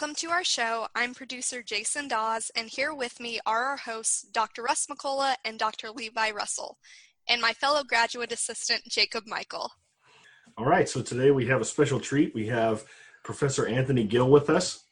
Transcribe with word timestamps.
Welcome 0.00 0.16
to 0.20 0.30
our 0.30 0.44
show. 0.44 0.88
I'm 0.94 1.12
producer 1.12 1.62
Jason 1.62 2.08
Dawes, 2.08 2.50
and 2.56 2.70
here 2.70 2.94
with 2.94 3.20
me 3.20 3.38
are 3.44 3.64
our 3.64 3.76
hosts, 3.76 4.22
Dr. 4.32 4.62
Russ 4.62 4.86
McCullough 4.86 5.34
and 5.44 5.58
Dr. 5.58 5.90
Levi 5.90 6.30
Russell, 6.30 6.78
and 7.28 7.42
my 7.42 7.52
fellow 7.52 7.84
graduate 7.84 8.32
assistant, 8.32 8.82
Jacob 8.88 9.24
Michael. 9.26 9.70
All 10.56 10.64
right, 10.64 10.88
so 10.88 11.02
today 11.02 11.32
we 11.32 11.44
have 11.48 11.60
a 11.60 11.66
special 11.66 12.00
treat. 12.00 12.34
We 12.34 12.46
have 12.46 12.84
Professor 13.24 13.66
Anthony 13.66 14.04
Gill 14.04 14.30
with 14.30 14.48
us. 14.48 14.84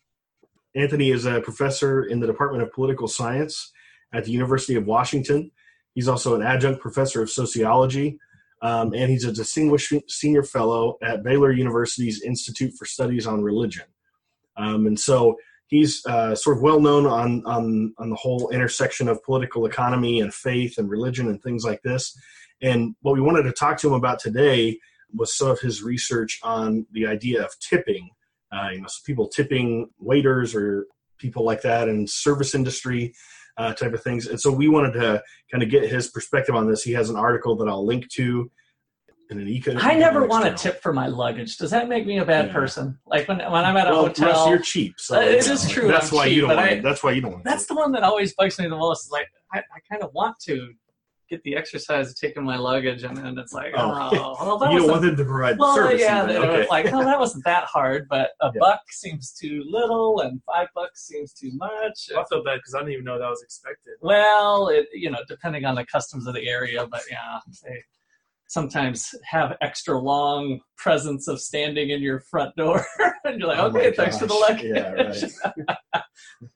Anthony 0.75 1.11
is 1.11 1.25
a 1.25 1.41
professor 1.41 2.03
in 2.03 2.21
the 2.21 2.27
Department 2.27 2.63
of 2.63 2.71
Political 2.75 3.09
Science 3.09 3.73
at 4.13 4.27
the 4.27 4.31
University 4.31 4.75
of 4.75 4.85
Washington. 4.85 5.51
He's 5.95 6.09
also 6.09 6.35
an 6.35 6.43
adjunct 6.43 6.83
professor 6.83 7.23
of 7.23 7.31
sociology, 7.31 8.19
um, 8.61 8.93
and 8.93 9.11
he's 9.11 9.25
a 9.25 9.33
distinguished 9.33 9.91
senior 10.09 10.43
fellow 10.43 10.99
at 11.03 11.23
Baylor 11.23 11.51
University's 11.51 12.21
Institute 12.21 12.75
for 12.75 12.85
Studies 12.85 13.27
on 13.27 13.43
Religion. 13.43 13.87
Um, 14.59 14.87
and 14.87 14.99
so 14.99 15.37
he's 15.69 16.05
uh, 16.07 16.35
sort 16.35 16.57
of 16.57 16.63
well 16.63 16.81
known 16.81 17.07
on, 17.07 17.43
on, 17.47 17.95
on 17.99 18.11
the 18.11 18.17
whole 18.17 18.51
intersection 18.51 19.09
of 19.09 19.23
political 19.23 19.67
economy 19.67 20.21
and 20.21 20.35
faith 20.35 20.79
and 20.79 20.91
religion 20.91 21.29
and 21.29 21.43
things 21.43 21.65
like 21.65 21.81
this. 21.83 22.19
And 22.61 22.95
what 23.03 23.15
we 23.15 23.21
wanted 23.21 23.45
to 23.45 23.53
talk 23.53 23.79
to 23.79 23.89
him 23.89 23.95
about 23.95 24.19
today 24.19 24.79
was 25.15 25.37
some 25.37 25.49
of 25.49 25.61
his 25.61 25.83
research 25.83 26.39
on 26.43 26.87
the 26.93 27.07
idea 27.07 27.45
of 27.45 27.51
tipping. 27.61 28.11
Uh, 28.51 28.71
you 28.73 28.81
know, 28.81 28.89
so 28.89 29.01
people 29.07 29.29
tipping 29.29 29.89
waiters 29.99 30.55
or 30.55 30.87
people 31.19 31.45
like 31.45 31.63
that 31.63 31.89
in 31.89 32.07
service 32.07 32.55
industry 32.55 33.15
uh, 33.59 33.75
type 33.75 33.93
of 33.93 34.03
things. 34.03 34.27
And 34.27 34.41
so 34.41 34.51
we 34.53 34.69
wanted 34.69 34.93
to 34.95 35.23
kind 35.51 35.63
of 35.63 35.71
get 35.71 35.91
his 35.91 36.09
perspective 36.09 36.55
on 36.55 36.69
this. 36.69 36.83
He 36.83 36.93
has 36.93 37.11
an 37.11 37.17
article 37.17 37.57
that 37.57 37.69
I'll 37.69 37.85
link 37.85 38.09
to 38.11 38.51
in 39.31 39.41
an 39.41 39.49
eco. 39.49 39.77
I 39.77 39.95
never 39.95 40.27
want 40.27 40.47
a 40.47 40.55
tip 40.55 40.81
for 40.83 40.93
my 40.93 41.07
luggage. 41.07 41.57
Does 41.59 41.71
that 41.71 41.89
make 41.89 42.07
me 42.07 42.19
a 42.19 42.25
bad 42.25 42.47
yeah. 42.47 42.53
person? 42.53 42.99
Like 43.07 43.29
when 43.29 43.39
when 43.39 43.65
I'm 43.65 43.77
at 43.77 43.89
a 43.89 43.91
well, 43.91 44.07
hotel, 44.07 44.29
Russ, 44.29 44.49
you're 44.49 44.59
cheap. 44.59 44.95
So 44.99 45.19
uh, 45.19 45.21
it 45.21 45.47
is 45.47 45.69
true. 45.69 45.89
That's 45.89 46.11
I'm 46.11 46.17
why 46.17 46.25
cheap, 46.27 46.35
you 46.37 46.41
don't. 46.43 46.57
Want 46.57 46.61
I, 46.61 46.81
that's 46.81 47.03
why 47.03 47.13
you 47.13 47.21
don't. 47.21 47.33
Want 47.33 47.45
that's 47.45 47.67
the 47.67 47.75
one 47.75 47.93
that 47.93 48.03
always 48.03 48.35
bugs 48.35 48.59
me 48.59 48.69
the 48.69 48.77
most. 48.77 49.07
Is 49.07 49.11
like 49.11 49.29
I, 49.53 49.59
I 49.59 49.81
kind 49.91 50.03
of 50.03 50.13
want 50.15 50.39
to 50.45 50.73
get 51.29 51.43
the 51.43 51.55
exercise 51.57 52.09
of 52.11 52.17
taking 52.19 52.43
my 52.43 52.57
luggage, 52.57 53.03
and 53.03 53.17
then 53.17 53.37
it's 53.39 53.53
like, 53.53 53.73
oh, 53.77 54.09
oh 54.13 54.47
well, 54.47 54.59
that 54.59 54.73
you 54.73 54.79
don't 54.79 54.89
want 54.89 55.03
them 55.03 55.17
to 55.17 55.25
provide 55.25 55.59
well, 55.59 55.75
service. 55.75 56.01
yeah, 56.01 56.25
even. 56.25 56.37
okay. 56.37 56.67
like, 56.69 56.87
oh, 56.93 57.05
that 57.05 57.19
wasn't 57.19 57.45
that 57.45 57.65
hard, 57.65 58.07
but 58.09 58.31
a 58.41 58.51
Yeah. 58.55 58.61
buck 58.61 58.81
seems 58.91 59.33
too 59.33 59.63
little, 59.69 60.21
and 60.21 60.41
five 60.45 60.69
bucks 60.75 61.07
seems 61.07 61.35
too 61.35 61.51
much. 61.55 62.09
I 62.17 62.25
feel 62.31 62.43
bad 62.43 62.57
because 62.57 62.75
I 62.75 62.79
didn't 62.79 62.95
even 62.95 63.05
know 63.05 63.19
that 63.19 63.29
was 63.29 63.43
expected. 63.43 63.95
Well, 64.01 64.69
it, 64.69 64.89
you 64.93 65.11
know, 65.11 65.21
depending 65.29 65.67
on 65.67 65.75
the 65.75 65.85
customs 65.85 66.27
of 66.27 66.35
the 66.35 66.49
area, 66.49 66.87
but 66.87 67.03
yeah, 67.11 67.41
they 67.63 67.83
sometimes 68.49 69.15
have 69.25 69.57
extra 69.61 69.97
long 69.99 70.61
presence 70.77 71.29
of 71.29 71.41
standing 71.41 71.91
in 71.91 72.03
your 72.03 72.21
front 72.21 72.57
door, 72.57 72.85
and 73.25 73.39
you're 73.39 73.49
like, 73.49 73.59
Oh 73.59 73.71
my 73.71 73.81
okay, 73.81 73.93
thanks 73.93 74.19
for 74.19 74.27
the 74.27 74.35
gosh. 74.35 74.51
luggage. 74.51 74.73
Yeah, 74.75 76.03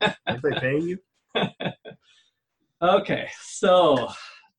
right. 0.02 0.16
Aren't 0.26 0.42
they 0.42 0.54
paying 0.60 0.82
you? 0.88 0.98
okay, 2.82 3.28
so 3.40 4.08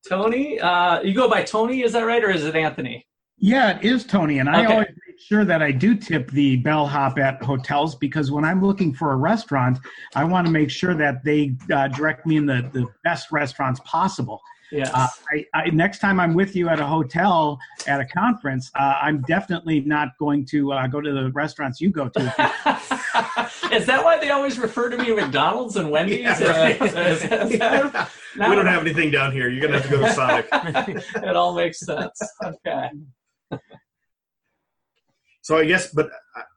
Tony, 0.07 0.59
uh, 0.59 1.01
you 1.01 1.13
go 1.13 1.29
by 1.29 1.43
Tony, 1.43 1.81
is 1.81 1.91
that 1.93 2.03
right, 2.03 2.23
or 2.23 2.29
is 2.29 2.45
it 2.45 2.55
Anthony? 2.55 3.05
Yeah, 3.37 3.77
it 3.77 3.83
is 3.83 4.05
Tony, 4.05 4.39
and 4.39 4.47
I 4.47 4.63
Okay. 4.63 4.71
always 4.71 4.87
make 5.07 5.19
sure 5.19 5.43
that 5.43 5.61
I 5.61 5.71
do 5.71 5.95
tip 5.95 6.29
the 6.31 6.57
bellhop 6.57 7.17
at 7.17 7.43
hotels 7.43 7.95
because 7.95 8.31
when 8.31 8.45
I'm 8.45 8.63
looking 8.63 8.93
for 8.93 9.11
a 9.11 9.15
restaurant, 9.17 9.79
I 10.15 10.23
want 10.23 10.45
to 10.47 10.51
make 10.51 10.69
sure 10.69 10.93
that 10.95 11.23
they 11.25 11.55
uh, 11.73 11.87
direct 11.89 12.25
me 12.25 12.37
in 12.37 12.45
the, 12.45 12.69
the 12.71 12.87
best 13.03 13.31
restaurants 13.31 13.81
possible. 13.85 14.39
Yes. 14.71 14.89
Uh, 14.93 15.07
I, 15.31 15.45
I, 15.53 15.69
next 15.69 15.99
time 15.99 16.19
I'm 16.19 16.33
with 16.33 16.55
you 16.55 16.69
at 16.69 16.79
a 16.79 16.85
hotel 16.85 17.59
at 17.87 17.99
a 17.99 18.05
conference, 18.05 18.71
uh, 18.75 18.99
I'm 19.01 19.21
definitely 19.21 19.81
not 19.81 20.17
going 20.17 20.45
to 20.47 20.73
uh, 20.73 20.87
go 20.87 21.01
to 21.01 21.11
the 21.11 21.31
restaurants 21.31 21.79
you 21.79 21.89
go 21.89 22.09
to. 22.09 22.19
is 23.71 23.85
that 23.85 24.01
why 24.03 24.17
they 24.19 24.31
always 24.31 24.57
refer 24.57 24.89
to 24.89 24.97
me 24.97 25.13
McDonald's 25.13 25.75
and 25.75 25.91
Wendy's? 25.91 26.21
Yeah, 26.21 26.75
right. 26.79 28.09
We 28.35 28.55
don't 28.55 28.65
have 28.65 28.81
anything 28.81 29.11
down 29.11 29.31
here. 29.31 29.47
You're 29.47 29.61
gonna 29.61 29.79
have 29.79 29.89
to 29.89 29.95
go 29.95 30.01
to 30.01 30.11
Sonic. 30.11 30.47
it 30.51 31.35
all 31.35 31.53
makes 31.53 31.79
sense. 31.81 32.19
Okay. 32.43 32.89
So 35.43 35.57
I 35.57 35.65
guess, 35.65 35.93
but 35.93 36.09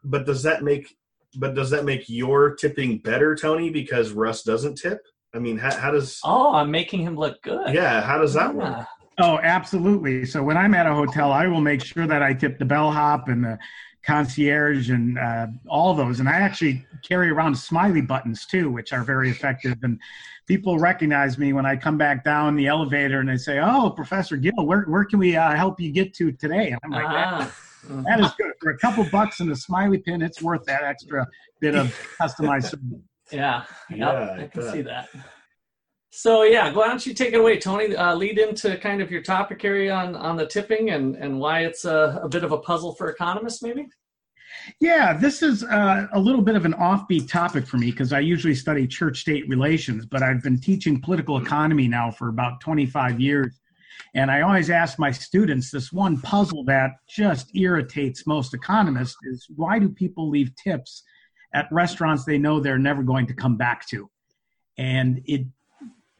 but 0.02 0.24
does 0.24 0.42
that 0.44 0.62
make 0.62 0.96
but 1.36 1.54
does 1.54 1.70
that 1.70 1.84
make 1.84 2.08
your 2.08 2.54
tipping 2.54 2.98
better, 2.98 3.34
Tony? 3.34 3.68
Because 3.70 4.12
Russ 4.12 4.42
doesn't 4.42 4.76
tip. 4.76 5.00
I 5.36 5.38
mean, 5.38 5.58
how, 5.58 5.76
how 5.76 5.90
does 5.90 6.18
Oh, 6.24 6.54
I'm 6.54 6.70
making 6.70 7.02
him 7.02 7.14
look 7.14 7.42
good. 7.42 7.74
yeah? 7.74 8.00
How 8.00 8.16
does 8.18 8.32
that 8.34 8.54
work? 8.54 8.86
Oh, 9.18 9.38
absolutely. 9.42 10.24
So 10.24 10.42
when 10.42 10.56
I'm 10.56 10.74
at 10.74 10.86
a 10.86 10.94
hotel, 10.94 11.30
I 11.30 11.46
will 11.46 11.60
make 11.60 11.84
sure 11.84 12.06
that 12.06 12.22
I 12.22 12.32
tip 12.32 12.58
the 12.58 12.64
bellhop 12.64 13.28
and 13.28 13.44
the 13.44 13.58
concierge 14.02 14.88
and 14.90 15.18
uh, 15.18 15.46
all 15.68 15.94
those. 15.94 16.20
And 16.20 16.28
I 16.28 16.32
actually 16.34 16.86
carry 17.06 17.28
around 17.30 17.54
smiley 17.56 18.00
buttons 18.00 18.46
too, 18.46 18.70
which 18.70 18.92
are 18.92 19.04
very 19.04 19.30
effective. 19.30 19.76
And 19.82 20.00
people 20.46 20.78
recognize 20.78 21.38
me 21.38 21.52
when 21.52 21.66
I 21.66 21.76
come 21.76 21.98
back 21.98 22.24
down 22.24 22.56
the 22.56 22.66
elevator 22.66 23.20
and 23.20 23.28
they 23.28 23.36
say, 23.36 23.58
"Oh, 23.58 23.90
Professor 23.90 24.36
Gill, 24.36 24.52
where 24.64 24.82
where 24.84 25.04
can 25.04 25.18
we 25.18 25.36
uh, 25.36 25.54
help 25.54 25.80
you 25.80 25.92
get 25.92 26.14
to 26.14 26.32
today?" 26.32 26.70
And 26.70 26.78
I'm 26.84 26.90
like, 26.90 27.08
that, 27.10 27.52
Ah. 27.90 28.02
"That 28.06 28.20
is 28.20 28.30
good 28.38 28.52
for 28.60 28.70
a 28.70 28.78
couple 28.78 29.04
bucks 29.10 29.40
and 29.40 29.50
a 29.50 29.56
smiley 29.56 29.98
pin. 29.98 30.22
It's 30.22 30.40
worth 30.42 30.64
that 30.66 30.82
extra 30.84 31.26
bit 31.60 31.74
of 31.74 31.86
customized." 32.20 32.74
Service." 33.28 33.38
Yeah. 33.38 33.64
Yep, 33.90 33.98
Yeah, 33.98 34.08
I 34.08 34.42
I 34.44 34.46
can 34.48 34.60
bet. 34.62 34.72
see 34.72 34.82
that. 34.82 35.08
So 36.10 36.44
yeah, 36.44 36.72
why 36.72 36.88
don't 36.88 37.04
you 37.04 37.12
take 37.12 37.34
it 37.34 37.40
away, 37.40 37.58
Tony? 37.58 37.94
Uh, 37.94 38.14
lead 38.14 38.38
into 38.38 38.78
kind 38.78 39.02
of 39.02 39.10
your 39.10 39.22
topic 39.22 39.64
area 39.64 39.92
on 39.92 40.14
on 40.16 40.36
the 40.36 40.46
tipping 40.46 40.90
and 40.90 41.14
and 41.16 41.38
why 41.38 41.60
it's 41.60 41.84
a, 41.84 42.20
a 42.22 42.28
bit 42.28 42.42
of 42.44 42.52
a 42.52 42.58
puzzle 42.58 42.94
for 42.94 43.10
economists, 43.10 43.62
maybe. 43.62 43.86
Yeah, 44.80 45.12
this 45.12 45.42
is 45.42 45.62
uh, 45.64 46.06
a 46.12 46.18
little 46.18 46.40
bit 46.42 46.56
of 46.56 46.64
an 46.64 46.72
offbeat 46.74 47.28
topic 47.28 47.66
for 47.66 47.76
me 47.76 47.90
because 47.90 48.12
I 48.12 48.20
usually 48.20 48.54
study 48.54 48.86
church 48.86 49.20
state 49.20 49.46
relations, 49.48 50.06
but 50.06 50.22
I've 50.22 50.42
been 50.42 50.58
teaching 50.58 51.00
political 51.00 51.36
economy 51.38 51.86
now 51.88 52.10
for 52.10 52.28
about 52.28 52.60
25 52.60 53.20
years. 53.20 53.60
And 54.14 54.30
I 54.30 54.40
always 54.40 54.70
ask 54.70 54.98
my 54.98 55.10
students 55.10 55.70
this 55.70 55.92
one 55.92 56.20
puzzle 56.20 56.64
that 56.64 56.92
just 57.08 57.54
irritates 57.54 58.26
most 58.26 58.54
economists 58.54 59.16
is 59.24 59.46
why 59.54 59.78
do 59.78 59.88
people 59.88 60.30
leave 60.30 60.50
tips 60.56 61.02
at 61.54 61.68
restaurants 61.70 62.24
they 62.24 62.38
know 62.38 62.60
they're 62.60 62.78
never 62.78 63.02
going 63.02 63.26
to 63.26 63.34
come 63.34 63.56
back 63.56 63.86
to? 63.88 64.10
And 64.78 65.22
it 65.26 65.46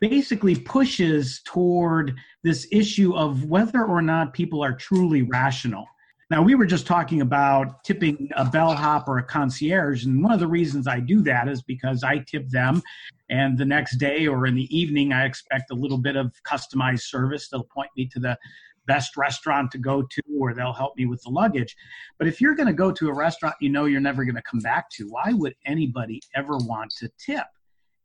basically 0.00 0.56
pushes 0.56 1.40
toward 1.44 2.14
this 2.42 2.66
issue 2.70 3.14
of 3.14 3.44
whether 3.44 3.84
or 3.84 4.02
not 4.02 4.32
people 4.32 4.62
are 4.62 4.72
truly 4.72 5.22
rational. 5.22 5.86
Now, 6.28 6.42
we 6.42 6.56
were 6.56 6.66
just 6.66 6.86
talking 6.86 7.20
about 7.20 7.84
tipping 7.84 8.28
a 8.34 8.44
bellhop 8.44 9.06
or 9.06 9.18
a 9.18 9.22
concierge, 9.22 10.04
and 10.04 10.22
one 10.22 10.32
of 10.32 10.40
the 10.40 10.48
reasons 10.48 10.88
I 10.88 10.98
do 10.98 11.20
that 11.22 11.48
is 11.48 11.62
because 11.62 12.02
I 12.02 12.18
tip 12.18 12.48
them, 12.48 12.82
and 13.30 13.56
the 13.56 13.64
next 13.64 13.98
day 13.98 14.26
or 14.26 14.46
in 14.46 14.56
the 14.56 14.76
evening, 14.76 15.12
I 15.12 15.24
expect 15.24 15.70
a 15.70 15.74
little 15.74 15.98
bit 15.98 16.16
of 16.16 16.32
customized 16.42 17.02
service. 17.02 17.48
They'll 17.48 17.62
point 17.62 17.90
me 17.96 18.06
to 18.06 18.18
the 18.18 18.36
best 18.86 19.16
restaurant 19.16 19.70
to 19.72 19.78
go 19.78 20.02
to, 20.02 20.22
or 20.38 20.54
they'll 20.54 20.72
help 20.72 20.96
me 20.96 21.06
with 21.06 21.22
the 21.22 21.30
luggage. 21.30 21.76
But 22.18 22.28
if 22.28 22.40
you're 22.40 22.54
going 22.54 22.68
to 22.68 22.72
go 22.72 22.92
to 22.92 23.08
a 23.08 23.14
restaurant 23.14 23.56
you 23.60 23.68
know 23.68 23.84
you're 23.84 24.00
never 24.00 24.24
going 24.24 24.36
to 24.36 24.42
come 24.42 24.60
back 24.60 24.90
to, 24.90 25.08
why 25.08 25.32
would 25.32 25.54
anybody 25.66 26.20
ever 26.34 26.56
want 26.58 26.92
to 26.98 27.10
tip? 27.18 27.46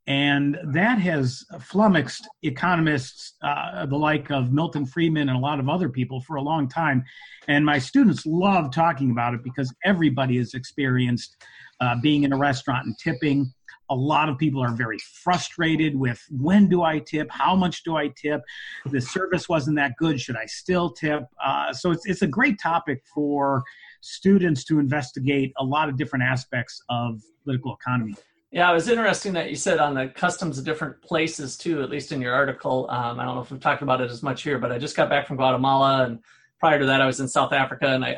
And 0.08 0.58
that 0.64 0.98
has 0.98 1.44
flummoxed 1.60 2.28
economists, 2.42 3.34
uh, 3.42 3.86
the 3.86 3.96
like 3.96 4.30
of 4.30 4.52
Milton 4.52 4.84
Friedman 4.84 5.28
and 5.28 5.38
a 5.38 5.40
lot 5.40 5.60
of 5.60 5.68
other 5.68 5.88
people, 5.88 6.20
for 6.20 6.36
a 6.36 6.42
long 6.42 6.68
time. 6.68 7.04
And 7.46 7.64
my 7.64 7.78
students 7.78 8.26
love 8.26 8.72
talking 8.72 9.12
about 9.12 9.34
it 9.34 9.44
because 9.44 9.72
everybody 9.84 10.38
has 10.38 10.54
experienced 10.54 11.36
uh, 11.80 11.94
being 12.02 12.24
in 12.24 12.32
a 12.32 12.36
restaurant 12.36 12.86
and 12.86 12.98
tipping. 12.98 13.52
A 13.92 13.94
lot 13.94 14.30
of 14.30 14.38
people 14.38 14.62
are 14.62 14.74
very 14.74 14.98
frustrated 15.22 15.94
with 15.94 16.20
when 16.30 16.66
do 16.66 16.82
I 16.82 16.98
tip? 16.98 17.28
How 17.30 17.54
much 17.54 17.84
do 17.84 17.96
I 17.96 18.08
tip? 18.08 18.40
The 18.86 19.00
service 19.00 19.50
wasn't 19.50 19.76
that 19.76 19.92
good. 19.98 20.18
Should 20.18 20.36
I 20.36 20.46
still 20.46 20.90
tip? 20.90 21.24
Uh, 21.44 21.72
so 21.74 21.90
it's, 21.90 22.06
it's 22.06 22.22
a 22.22 22.26
great 22.26 22.58
topic 22.58 23.02
for 23.14 23.62
students 24.00 24.64
to 24.64 24.78
investigate 24.78 25.52
a 25.58 25.64
lot 25.64 25.90
of 25.90 25.96
different 25.96 26.24
aspects 26.24 26.82
of 26.88 27.20
political 27.44 27.74
economy. 27.74 28.14
Yeah, 28.50 28.70
it 28.70 28.74
was 28.74 28.88
interesting 28.88 29.32
that 29.34 29.50
you 29.50 29.56
said 29.56 29.78
on 29.78 29.94
the 29.94 30.08
customs 30.08 30.58
of 30.58 30.64
different 30.64 31.00
places 31.02 31.56
too, 31.56 31.82
at 31.82 31.90
least 31.90 32.12
in 32.12 32.20
your 32.20 32.34
article. 32.34 32.86
Um, 32.90 33.20
I 33.20 33.24
don't 33.24 33.34
know 33.34 33.42
if 33.42 33.50
we've 33.50 33.60
talked 33.60 33.82
about 33.82 34.00
it 34.00 34.10
as 34.10 34.22
much 34.22 34.42
here, 34.42 34.58
but 34.58 34.72
I 34.72 34.78
just 34.78 34.96
got 34.96 35.08
back 35.08 35.26
from 35.26 35.36
Guatemala, 35.36 36.04
and 36.04 36.18
prior 36.62 36.78
to 36.78 36.86
that, 36.86 37.00
I 37.00 37.06
was 37.06 37.18
in 37.18 37.26
South 37.26 37.52
Africa, 37.52 37.88
and 37.88 38.04
I 38.04 38.12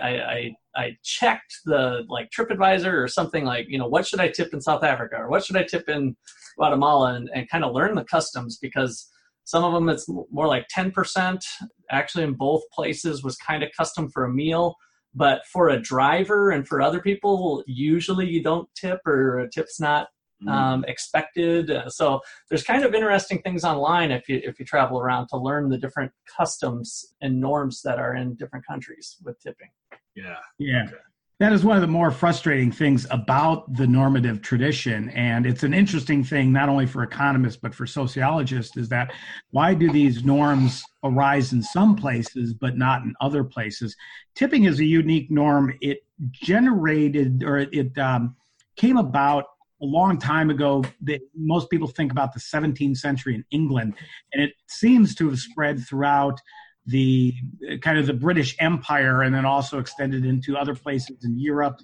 I, 0.76 0.82
I, 0.82 0.96
checked 1.02 1.60
the 1.64 2.04
like 2.10 2.28
TripAdvisor 2.30 2.92
or 2.92 3.08
something 3.08 3.46
like 3.46 3.64
you 3.70 3.78
know 3.78 3.88
what 3.88 4.06
should 4.06 4.20
I 4.20 4.28
tip 4.28 4.52
in 4.52 4.60
South 4.60 4.84
Africa 4.84 5.16
or 5.16 5.30
what 5.30 5.42
should 5.42 5.56
I 5.56 5.62
tip 5.62 5.88
in 5.88 6.14
Guatemala, 6.58 7.14
and, 7.14 7.30
and 7.34 7.48
kind 7.48 7.64
of 7.64 7.72
learn 7.72 7.94
the 7.94 8.04
customs 8.04 8.58
because 8.60 9.08
Some 9.44 9.64
of 9.64 9.72
them 9.72 9.88
it's 9.88 10.06
more 10.08 10.46
like 10.46 10.66
10%. 10.68 11.42
Actually, 11.90 12.24
in 12.24 12.34
both 12.34 12.62
places 12.70 13.24
was 13.24 13.36
kind 13.36 13.62
of 13.62 13.70
custom 13.76 14.10
for 14.10 14.24
a 14.24 14.32
meal. 14.42 14.76
But 15.14 15.42
for 15.52 15.68
a 15.68 15.80
driver 15.80 16.50
and 16.50 16.66
for 16.66 16.82
other 16.82 17.00
people, 17.00 17.62
usually 17.66 18.26
you 18.26 18.42
don't 18.42 18.68
tip 18.74 19.00
or 19.06 19.38
a 19.38 19.50
tip's 19.50 19.78
not. 19.80 20.08
Um, 20.48 20.84
expected. 20.86 21.70
Uh, 21.70 21.88
so 21.88 22.20
there's 22.48 22.62
kind 22.62 22.84
of 22.84 22.94
interesting 22.94 23.40
things 23.42 23.64
online 23.64 24.10
if 24.10 24.28
you 24.28 24.40
if 24.44 24.58
you 24.58 24.64
travel 24.64 24.98
around 24.98 25.28
to 25.28 25.36
learn 25.36 25.68
the 25.68 25.78
different 25.78 26.12
customs 26.36 27.14
and 27.20 27.40
norms 27.40 27.82
that 27.82 27.98
are 27.98 28.14
in 28.16 28.34
different 28.34 28.66
countries 28.66 29.16
with 29.24 29.40
tipping. 29.40 29.68
Yeah. 30.14 30.36
Yeah. 30.58 30.84
Okay. 30.86 30.96
That 31.40 31.52
is 31.52 31.64
one 31.64 31.76
of 31.76 31.80
the 31.80 31.88
more 31.88 32.12
frustrating 32.12 32.70
things 32.70 33.08
about 33.10 33.74
the 33.74 33.88
normative 33.88 34.40
tradition. 34.40 35.10
And 35.10 35.46
it's 35.46 35.64
an 35.64 35.74
interesting 35.74 36.22
thing, 36.22 36.52
not 36.52 36.68
only 36.68 36.86
for 36.86 37.02
economists, 37.02 37.56
but 37.56 37.74
for 37.74 37.86
sociologists, 37.86 38.76
is 38.76 38.88
that 38.90 39.12
why 39.50 39.74
do 39.74 39.90
these 39.90 40.24
norms 40.24 40.84
arise 41.02 41.52
in 41.52 41.60
some 41.60 41.96
places, 41.96 42.54
but 42.54 42.78
not 42.78 43.02
in 43.02 43.14
other 43.20 43.42
places? 43.42 43.96
Tipping 44.36 44.64
is 44.64 44.78
a 44.78 44.84
unique 44.84 45.28
norm. 45.28 45.76
It 45.80 46.04
generated 46.30 47.42
or 47.42 47.58
it 47.58 47.98
um, 47.98 48.36
came 48.76 48.96
about 48.96 49.44
a 49.82 49.84
long 49.84 50.18
time 50.18 50.50
ago 50.50 50.84
that 51.02 51.20
most 51.34 51.68
people 51.68 51.88
think 51.88 52.12
about 52.12 52.32
the 52.32 52.40
17th 52.40 52.96
century 52.96 53.34
in 53.34 53.44
England, 53.50 53.94
and 54.32 54.42
it 54.42 54.52
seems 54.68 55.14
to 55.16 55.28
have 55.28 55.38
spread 55.38 55.84
throughout 55.86 56.40
the 56.86 57.34
kind 57.80 57.98
of 57.98 58.06
the 58.06 58.12
British 58.12 58.54
Empire 58.60 59.22
and 59.22 59.34
then 59.34 59.46
also 59.46 59.78
extended 59.78 60.24
into 60.24 60.56
other 60.56 60.74
places 60.74 61.24
in 61.24 61.38
Europe 61.38 61.80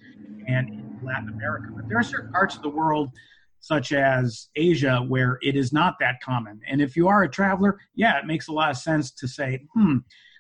and 0.47 0.69
in 0.69 1.01
Latin 1.03 1.29
America. 1.31 1.69
But 1.75 1.89
there 1.89 1.99
are 1.99 2.03
certain 2.03 2.31
parts 2.33 2.55
of 2.55 2.63
the 2.63 2.69
world, 2.69 3.11
such 3.61 3.93
as 3.93 4.49
Asia, 4.57 4.99
where 4.99 5.39
it 5.43 5.57
is 5.57 5.73
not 5.73 5.97
that 6.01 6.21
common. 6.23 6.61
And 6.69 6.81
if 6.83 6.97
you 6.97 7.09
are 7.09 7.23
a 7.23 7.31
traveler, 7.31 7.79
yeah, 7.95 8.19
it 8.19 8.27
makes 8.27 8.49
a 8.49 8.53
lot 8.53 8.71
of 8.71 8.77
sense 8.77 9.11
to 9.13 9.29
say, 9.29 9.61
hmm, 9.75 9.99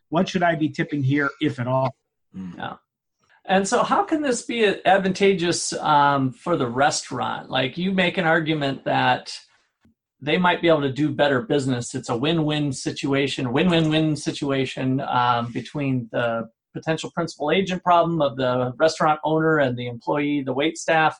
what 0.09 0.29
should 0.29 0.43
I 0.43 0.57
be 0.57 0.69
tipping 0.69 1.03
here, 1.03 1.31
if 1.41 1.59
at 1.59 1.67
all? 1.67 1.95
And 3.47 3.67
so, 3.67 3.83
how 3.83 4.05
can 4.05 4.23
this 4.23 4.43
be 4.43 4.65
advantageous 4.85 5.73
um, 5.75 6.33
for 6.33 6.57
the 6.57 6.67
restaurant? 6.67 7.51
Like, 7.51 7.79
you 7.79 7.93
make 7.93 8.19
an 8.19 8.27
argument 8.27 8.85
that 8.85 9.37
they 10.21 10.37
might 10.37 10.61
be 10.61 10.69
able 10.69 10.83
to 10.83 10.93
do 10.93 11.09
better 11.09 11.41
business. 11.41 11.95
It's 11.95 12.11
a 12.11 12.17
win-win 12.17 12.73
situation, 12.73 13.53
win-win-win 13.53 14.17
situation 14.17 15.01
um, 15.01 15.51
between 15.53 16.09
the 16.13 16.51
potential 16.75 17.11
principal 17.13 17.51
agent 17.51 17.83
problem 17.83 18.21
of 18.21 18.37
the 18.37 18.73
restaurant 18.77 19.19
owner 19.25 19.59
and 19.59 19.77
the 19.77 19.89
employee, 19.89 20.43
the 20.43 20.53
wait 20.53 20.77
staff, 20.77 21.19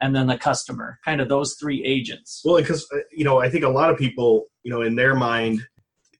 and 0.00 0.16
then 0.16 0.26
the 0.26 0.38
customer. 0.38 0.98
Kind 1.04 1.20
of 1.20 1.28
those 1.28 1.54
three 1.60 1.84
agents. 1.84 2.40
Well, 2.44 2.56
because 2.56 2.88
uh, 2.92 2.98
you 3.12 3.24
know, 3.24 3.38
I 3.40 3.50
think 3.50 3.64
a 3.64 3.68
lot 3.68 3.90
of 3.90 3.98
people, 3.98 4.46
you 4.62 4.70
know, 4.72 4.82
in 4.82 4.96
their 4.96 5.14
mind, 5.14 5.60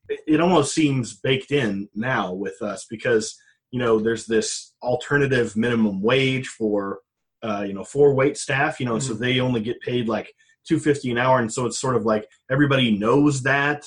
it- 0.09 0.21
it 0.27 0.41
almost 0.41 0.75
seems 0.75 1.17
baked 1.17 1.51
in 1.51 1.89
now 1.95 2.33
with 2.33 2.61
us 2.63 2.87
because 2.89 3.37
you 3.71 3.79
know 3.79 3.99
there's 3.99 4.27
this 4.27 4.75
alternative 4.83 5.57
minimum 5.57 6.03
wage 6.03 6.49
for 6.49 7.01
uh, 7.43 7.65
you 7.67 7.75
know 7.75 7.85
for 7.85 8.15
wait 8.15 8.37
staff, 8.37 8.81
you 8.81 8.87
know, 8.87 8.95
and 8.95 9.03
so 9.03 9.15
they 9.15 9.41
only 9.41 9.61
get 9.61 9.81
paid 9.81 10.09
like 10.09 10.33
two 10.67 10.79
fifty 10.79 11.11
an 11.11 11.19
hour, 11.19 11.39
and 11.39 11.53
so 11.53 11.67
it's 11.67 11.79
sort 11.79 11.97
of 11.97 12.05
like 12.05 12.29
everybody 12.51 12.97
knows 12.97 13.43
that 13.43 13.87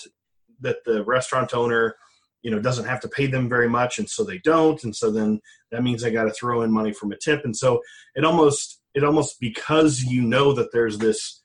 that 0.61 0.77
the 0.85 1.03
restaurant 1.03 1.53
owner 1.53 1.95
you 2.41 2.49
know 2.49 2.59
doesn't 2.59 2.85
have 2.85 2.99
to 2.99 3.07
pay 3.07 3.27
them 3.27 3.47
very 3.47 3.69
much 3.69 3.99
and 3.99 4.09
so 4.09 4.23
they 4.23 4.39
don't 4.39 4.83
and 4.83 4.95
so 4.95 5.11
then 5.11 5.39
that 5.71 5.83
means 5.83 6.01
they 6.01 6.11
got 6.11 6.23
to 6.23 6.31
throw 6.31 6.61
in 6.61 6.71
money 6.71 6.91
from 6.91 7.11
a 7.11 7.17
tip 7.17 7.43
and 7.45 7.55
so 7.55 7.81
it 8.15 8.25
almost 8.25 8.81
it 8.95 9.03
almost 9.03 9.39
because 9.39 10.03
you 10.03 10.21
know 10.21 10.53
that 10.53 10.71
there's 10.71 10.97
this 10.97 11.41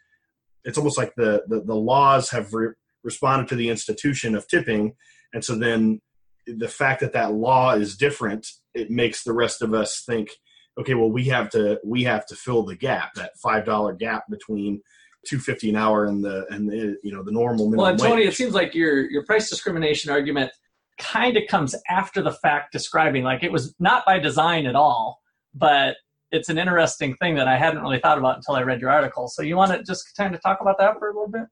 it's 0.65 0.79
almost 0.79 0.99
like 0.99 1.15
the 1.17 1.43
the, 1.49 1.61
the 1.63 1.75
laws 1.75 2.31
have 2.31 2.53
re- 2.53 2.73
responded 3.05 3.49
to 3.49 3.57
the 3.57 3.69
institution 3.69 4.35
of 4.35 4.49
tipping 4.49 4.95
and 5.35 5.45
so 5.45 5.55
then 5.55 6.01
the 6.47 6.69
fact 6.69 7.01
that 7.01 7.13
that 7.13 7.33
law 7.33 7.73
is 7.73 7.97
different 7.97 8.47
it 8.75 8.91
makes 8.91 9.25
the 9.25 9.33
rest 9.33 9.63
of 9.63 9.75
us 9.75 10.03
think 10.07 10.31
okay 10.79 10.95
well 10.95 11.11
we 11.11 11.25
have 11.25 11.49
to 11.51 11.79
we 11.85 12.05
have 12.05 12.25
to 12.27 12.37
fill 12.37 12.63
the 12.63 12.77
gap 12.77 13.15
that 13.15 13.33
five 13.43 13.65
dollar 13.65 13.93
gap 13.93 14.25
between 14.31 14.81
250 15.27 15.71
an 15.71 15.77
hour 15.77 16.07
and 16.07 16.25
the 16.25 16.47
and 16.51 16.69
the 16.69 16.97
you 17.03 17.13
know 17.13 17.23
the 17.23 17.33
normal 17.33 17.69
minimum 17.69 17.79
Well, 17.79 17.87
and 17.91 17.99
Tony, 17.99 18.23
wage. 18.23 18.29
it 18.29 18.37
seems 18.37 18.55
like 18.55 18.75
your 18.75 19.11
your 19.11 19.25
price 19.25 19.51
discrimination 19.51 20.11
argument 20.11 20.53
kind 20.99 21.37
of 21.37 21.43
comes 21.49 21.75
after 21.91 22.23
the 22.23 22.33
fact, 22.33 22.73
describing 22.73 23.23
like 23.23 23.43
it 23.43 23.53
was 23.53 23.75
not 23.79 24.05
by 24.07 24.19
design 24.19 24.67
at 24.67 24.75
all, 24.75 25.21
but 25.55 25.97
it's 26.33 26.49
an 26.49 26.59
interesting 26.59 27.15
thing 27.17 27.35
that 27.37 27.49
I 27.49 27.57
hadn't 27.57 27.83
really 27.83 28.01
thought 28.01 28.19
about 28.19 28.37
until 28.37 28.55
I 28.55 28.63
read 28.63 28.81
your 28.81 28.91
article. 28.91 29.29
So 29.29 29.43
you 29.43 29.57
want 29.57 29.73
to 29.73 29.83
just 29.83 30.17
kind 30.17 30.35
of 30.35 30.43
talk 30.43 30.61
about 30.61 30.79
that 30.79 30.99
for 30.99 31.09
a 31.11 31.13
little 31.13 31.31
bit? 31.31 31.43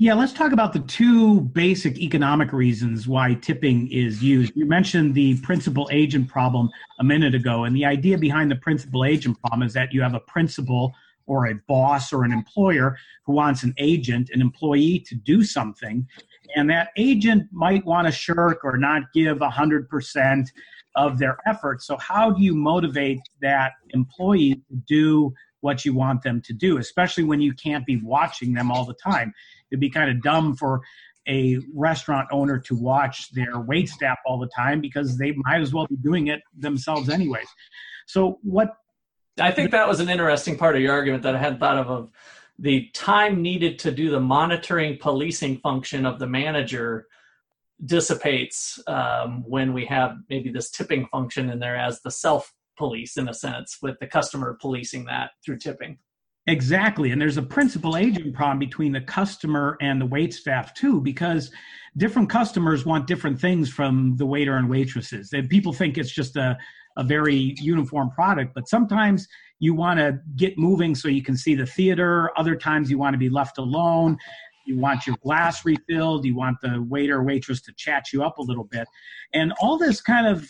Yeah, 0.00 0.14
let's 0.14 0.32
talk 0.32 0.52
about 0.52 0.72
the 0.72 0.78
two 0.78 1.40
basic 1.40 1.98
economic 1.98 2.52
reasons 2.52 3.08
why 3.08 3.34
tipping 3.34 3.90
is 3.90 4.22
used. 4.22 4.52
You 4.54 4.64
mentioned 4.64 5.12
the 5.12 5.40
principal 5.40 5.88
agent 5.90 6.28
problem 6.28 6.70
a 7.00 7.04
minute 7.04 7.34
ago, 7.34 7.64
and 7.64 7.74
the 7.74 7.84
idea 7.84 8.16
behind 8.16 8.48
the 8.48 8.54
principal 8.54 9.04
agent 9.04 9.40
problem 9.40 9.64
is 9.64 9.72
that 9.72 9.92
you 9.92 10.00
have 10.00 10.14
a 10.14 10.20
principal 10.20 10.94
or 11.26 11.48
a 11.48 11.56
boss 11.66 12.12
or 12.12 12.22
an 12.22 12.30
employer 12.30 12.96
who 13.26 13.32
wants 13.32 13.64
an 13.64 13.74
agent, 13.78 14.30
an 14.32 14.40
employee 14.40 15.00
to 15.00 15.16
do 15.16 15.42
something, 15.42 16.06
and 16.54 16.70
that 16.70 16.90
agent 16.96 17.48
might 17.50 17.84
want 17.84 18.06
to 18.06 18.12
shirk 18.12 18.64
or 18.64 18.76
not 18.76 19.02
give 19.12 19.38
100% 19.38 20.48
of 20.94 21.18
their 21.18 21.38
effort. 21.44 21.82
So, 21.82 21.96
how 21.96 22.30
do 22.30 22.40
you 22.40 22.54
motivate 22.54 23.18
that 23.42 23.72
employee 23.90 24.54
to 24.54 24.76
do 24.86 25.34
what 25.60 25.84
you 25.84 25.92
want 25.92 26.22
them 26.22 26.40
to 26.42 26.52
do, 26.52 26.78
especially 26.78 27.24
when 27.24 27.40
you 27.40 27.52
can't 27.52 27.84
be 27.84 27.96
watching 27.96 28.54
them 28.54 28.70
all 28.70 28.84
the 28.84 28.94
time? 28.94 29.34
It'd 29.70 29.80
be 29.80 29.90
kind 29.90 30.10
of 30.10 30.22
dumb 30.22 30.56
for 30.56 30.80
a 31.28 31.58
restaurant 31.74 32.28
owner 32.32 32.58
to 32.58 32.74
watch 32.74 33.30
their 33.32 33.60
wait 33.60 33.88
staff 33.88 34.18
all 34.26 34.38
the 34.38 34.48
time 34.48 34.80
because 34.80 35.18
they 35.18 35.32
might 35.44 35.60
as 35.60 35.74
well 35.74 35.86
be 35.86 35.96
doing 35.96 36.28
it 36.28 36.40
themselves 36.56 37.08
anyways. 37.08 37.46
So 38.06 38.38
what 38.42 38.70
I 39.38 39.52
think 39.52 39.70
that 39.70 39.86
was 39.86 40.00
an 40.00 40.08
interesting 40.08 40.56
part 40.56 40.74
of 40.74 40.82
your 40.82 40.92
argument 40.92 41.22
that 41.24 41.36
I 41.36 41.38
hadn't 41.38 41.60
thought 41.60 41.78
of 41.78 41.90
of 41.90 42.10
the 42.58 42.88
time 42.92 43.40
needed 43.40 43.78
to 43.80 43.92
do 43.92 44.10
the 44.10 44.20
monitoring 44.20 44.98
policing 44.98 45.58
function 45.58 46.04
of 46.04 46.18
the 46.18 46.26
manager 46.26 47.06
dissipates 47.84 48.80
um, 48.88 49.44
when 49.46 49.72
we 49.72 49.84
have 49.86 50.16
maybe 50.28 50.50
this 50.50 50.70
tipping 50.70 51.06
function 51.06 51.50
in 51.50 51.60
there 51.60 51.76
as 51.76 52.00
the 52.00 52.10
self 52.10 52.52
police 52.76 53.16
in 53.16 53.28
a 53.28 53.34
sense 53.34 53.78
with 53.82 53.98
the 54.00 54.06
customer 54.06 54.56
policing 54.60 55.04
that 55.04 55.30
through 55.44 55.58
tipping 55.58 55.98
Exactly. 56.48 57.10
And 57.10 57.20
there's 57.20 57.36
a 57.36 57.42
principal 57.42 57.96
agent 57.96 58.34
problem 58.34 58.58
between 58.58 58.92
the 58.92 59.02
customer 59.02 59.76
and 59.82 60.00
the 60.00 60.06
wait 60.06 60.32
staff 60.32 60.72
too, 60.72 60.98
because 61.00 61.50
different 61.98 62.30
customers 62.30 62.86
want 62.86 63.06
different 63.06 63.38
things 63.38 63.68
from 63.68 64.16
the 64.16 64.24
waiter 64.24 64.56
and 64.56 64.68
waitresses. 64.70 65.32
And 65.34 65.48
people 65.50 65.74
think 65.74 65.98
it's 65.98 66.10
just 66.10 66.36
a, 66.36 66.56
a 66.96 67.04
very 67.04 67.54
uniform 67.60 68.10
product, 68.10 68.54
but 68.54 68.66
sometimes 68.66 69.28
you 69.60 69.74
want 69.74 70.00
to 70.00 70.20
get 70.36 70.56
moving 70.56 70.94
so 70.94 71.08
you 71.08 71.22
can 71.22 71.36
see 71.36 71.54
the 71.54 71.66
theater. 71.66 72.30
Other 72.38 72.56
times 72.56 72.90
you 72.90 72.96
want 72.96 73.12
to 73.12 73.18
be 73.18 73.28
left 73.28 73.58
alone. 73.58 74.16
You 74.64 74.78
want 74.78 75.06
your 75.06 75.16
glass 75.22 75.66
refilled. 75.66 76.24
You 76.24 76.34
want 76.34 76.58
the 76.62 76.82
waiter 76.88 77.18
or 77.18 77.24
waitress 77.24 77.60
to 77.62 77.72
chat 77.76 78.12
you 78.12 78.22
up 78.22 78.38
a 78.38 78.42
little 78.42 78.64
bit. 78.64 78.88
And 79.34 79.52
all 79.60 79.76
this 79.76 80.00
kind 80.00 80.26
of 80.26 80.48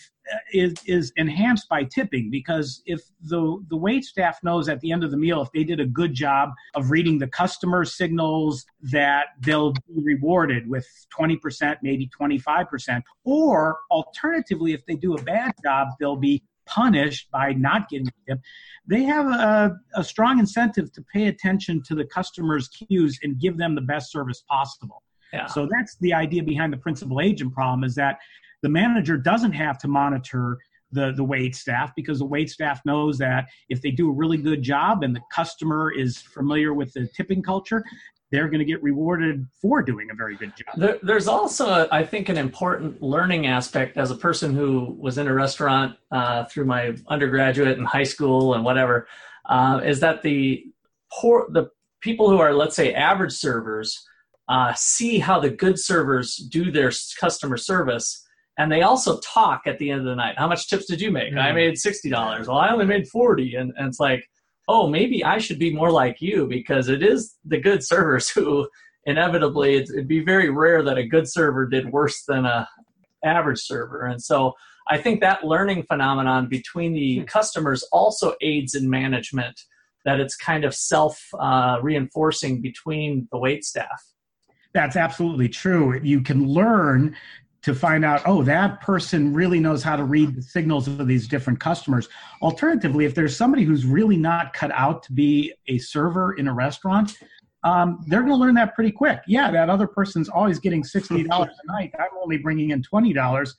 is, 0.53 0.75
is 0.87 1.13
enhanced 1.17 1.69
by 1.69 1.85
tipping 1.85 2.31
because 2.31 2.83
if 2.87 3.01
the, 3.23 3.65
the 3.69 3.77
wait 3.77 4.05
staff 4.05 4.39
knows 4.43 4.69
at 4.69 4.81
the 4.81 4.93
end 4.93 5.05
of 5.05 5.11
the 5.11 5.17
meal, 5.17 5.43
if 5.43 5.51
they 5.53 5.65
did 5.65 5.81
a 5.81 5.87
good 5.87 6.15
job 6.15 6.51
of 6.75 6.91
reading 6.91 7.19
the 7.19 7.27
customer 7.29 7.85
signals, 7.85 8.65
that 8.81 9.27
they'll 9.41 9.73
be 9.73 10.03
rewarded 10.03 10.69
with 10.69 10.87
20%, 11.19 11.77
maybe 11.83 12.09
25%. 12.21 13.03
Or 13.25 13.79
alternatively, 13.91 14.73
if 14.73 14.85
they 14.87 14.95
do 14.95 15.15
a 15.15 15.23
bad 15.23 15.53
job, 15.65 15.89
they'll 15.99 16.17
be 16.17 16.43
punished 16.69 17.31
by 17.31 17.53
not 17.53 17.89
getting 17.89 18.07
a 18.09 18.31
tip, 18.31 18.41
they 18.87 19.03
have 19.03 19.27
a, 19.27 19.77
a 19.95 20.05
strong 20.05 20.39
incentive 20.39 20.93
to 20.93 21.03
pay 21.13 21.27
attention 21.27 21.83
to 21.83 21.95
the 21.95 22.05
customer's 22.05 22.69
cues 22.69 23.19
and 23.23 23.41
give 23.41 23.57
them 23.57 23.75
the 23.75 23.81
best 23.81 24.13
service 24.13 24.45
possible. 24.49 25.03
yeah 25.33 25.47
So 25.47 25.69
that's 25.71 25.97
the 25.97 26.13
idea 26.15 26.43
behind 26.43 26.73
the 26.73 26.77
principal 26.77 27.21
agent 27.21 27.53
problem 27.55 27.85
is 27.85 27.95
that 27.97 28.19
the 28.63 28.69
manager 28.69 29.17
doesn't 29.17 29.53
have 29.53 29.79
to 29.79 29.89
monitor 29.89 30.59
the, 30.91 31.13
the 31.13 31.25
wait 31.25 31.55
staff 31.55 31.93
because 31.95 32.19
the 32.19 32.25
wait 32.25 32.51
staff 32.51 32.81
knows 32.85 33.19
that 33.19 33.49
if 33.69 33.83
they 33.83 33.91
do 33.91 34.09
a 34.09 34.13
really 34.13 34.39
good 34.39 34.63
job 34.63 35.03
and 35.03 35.15
the 35.15 35.21
customer 35.33 35.91
is 35.91 36.19
familiar 36.19 36.73
with 36.73 36.93
the 36.95 37.09
tipping 37.15 37.43
culture, 37.43 37.85
they're 38.31 38.49
going 38.49 38.59
to 38.59 38.65
get 38.65 38.83
rewarded 38.83 39.47
for 39.61 39.83
doing 39.83 40.11
a 40.11 40.15
very 40.15 40.37
good 40.37 40.53
job. 40.57 40.77
There, 40.77 40.99
there's 41.03 41.29
also, 41.29 41.89
I 41.91 42.05
think, 42.05 42.29
an 42.29 42.37
important 42.37 43.03
learning 43.03 43.47
aspect 43.47 43.97
as 43.97 44.11
a 44.11 44.15
person 44.15 44.55
who 44.55 44.97
was 44.99 45.19
in 45.19 45.27
a 45.27 45.35
restaurant 45.35 45.97
uh, 46.11 46.45
through 46.45 46.67
my 46.67 46.95
undergraduate 47.09 47.79
and 47.79 47.87
high 47.87 48.03
school 48.03 48.55
and 48.55 48.65
whatever, 48.65 49.09
uh, 49.47 49.81
is 49.83 50.01
that 50.01 50.23
the 50.23 50.65
poor, 51.13 51.47
the 51.51 51.71
people 52.01 52.29
who 52.29 52.39
are, 52.39 52.53
let's 52.53 52.77
say, 52.77 52.93
average 52.93 53.33
servers, 53.33 54.07
uh, 54.49 54.73
see 54.75 55.19
how 55.19 55.41
the 55.41 55.51
good 55.51 55.79
servers 55.79 56.37
do 56.37 56.71
their 56.71 56.93
customer 57.19 57.57
service, 57.57 58.27
and 58.59 58.71
they 58.71 58.83
also 58.83 59.19
talk 59.21 59.63
at 59.67 59.79
the 59.79 59.91
end 59.91 60.01
of 60.01 60.07
the 60.07 60.17
night. 60.17 60.35
How 60.37 60.49
much 60.49 60.69
tips 60.69 60.87
did 60.87 61.01
you 61.01 61.11
make? 61.11 61.33
I 61.33 61.51
Mm. 61.51 61.55
made 61.55 61.79
sixty 61.79 62.11
dollars. 62.11 62.49
Well, 62.49 62.59
I 62.59 62.71
only 62.71 62.85
made 62.87 63.09
forty, 63.09 63.55
and, 63.55 63.73
and 63.77 63.89
it's 63.89 64.01
like, 64.01 64.29
oh, 64.69 64.89
maybe 64.89 65.25
I 65.25 65.39
should 65.39 65.59
be 65.59 65.73
more 65.73 65.91
like 65.91 66.21
you 66.21 66.47
because 66.47 66.89
it 66.89 67.03
is 67.03 67.35
the 67.45 67.59
good 67.59 67.83
servers 67.83 68.29
who 68.37 68.69
inevitably 69.07 69.77
it'd 69.77 70.09
be 70.09 70.21
very 70.23 70.51
rare 70.51 70.83
that 70.83 70.99
a 70.99 71.07
good 71.07 71.27
server 71.31 71.67
did 71.67 71.91
worse 71.91 72.25
than 72.29 72.45
a 72.45 72.69
average 73.25 73.61
server. 73.61 74.05
And 74.05 74.23
so 74.23 74.53
I 74.91 74.99
think 74.99 75.21
that 75.21 75.45
learning 75.45 75.85
phenomenon 75.85 76.49
between 76.49 76.93
the 76.93 77.25
customers 77.25 77.83
also 77.93 78.35
aids 78.43 78.75
in 78.75 78.91
management. 78.91 79.59
That 80.05 80.21
it's 80.21 80.37
kind 80.37 80.65
of 80.65 80.75
self 80.75 81.21
uh, 81.39 81.79
reinforcing 81.83 82.63
between 82.63 83.29
the 83.31 83.39
wait 83.39 83.63
staff. 83.65 84.03
That's 84.73 84.97
absolutely 84.97 85.49
true. 85.49 86.01
You 86.03 86.23
can 86.23 86.47
learn 86.47 87.15
to 87.69 87.75
find 87.75 88.05
out, 88.05 88.23
oh, 88.25 88.43
that 88.43 88.81
person 88.81 89.33
really 89.35 89.61
knows 89.61 89.83
how 89.83 89.95
to 89.95 90.03
read 90.03 90.35
the 90.35 90.43
signals 90.43 90.89
of 90.89 91.07
these 91.07 91.29
different 91.29 91.61
customers. 91.61 92.09
Alternatively, 92.41 93.05
if 93.05 93.15
there's 93.15 93.37
somebody 93.37 93.63
who's 93.63 93.85
really 93.85 94.17
not 94.17 94.55
cut 94.55 94.71
out 94.73 95.03
to 95.05 95.13
be 95.13 95.53
a 95.69 95.79
server 95.79 96.33
in 96.33 96.49
a 96.49 96.53
restaurant, 96.55 97.19
um, 97.65 98.03
they're 98.07 98.21
going 98.21 98.33
to 98.33 98.39
learn 98.39 98.55
that 98.55 98.75
pretty 98.75 98.91
quick. 98.91 99.21
Yeah, 99.27 99.51
that 99.51 99.69
other 99.69 99.87
person's 99.87 100.31
always 100.31 100.59
getting 100.59 100.83
$60 100.83 101.27
a 101.31 101.73
night. 101.73 101.93
I'm 101.99 102.09
only 102.23 102.39
bringing 102.39 102.71
in 102.71 102.83
$20. 102.83 103.55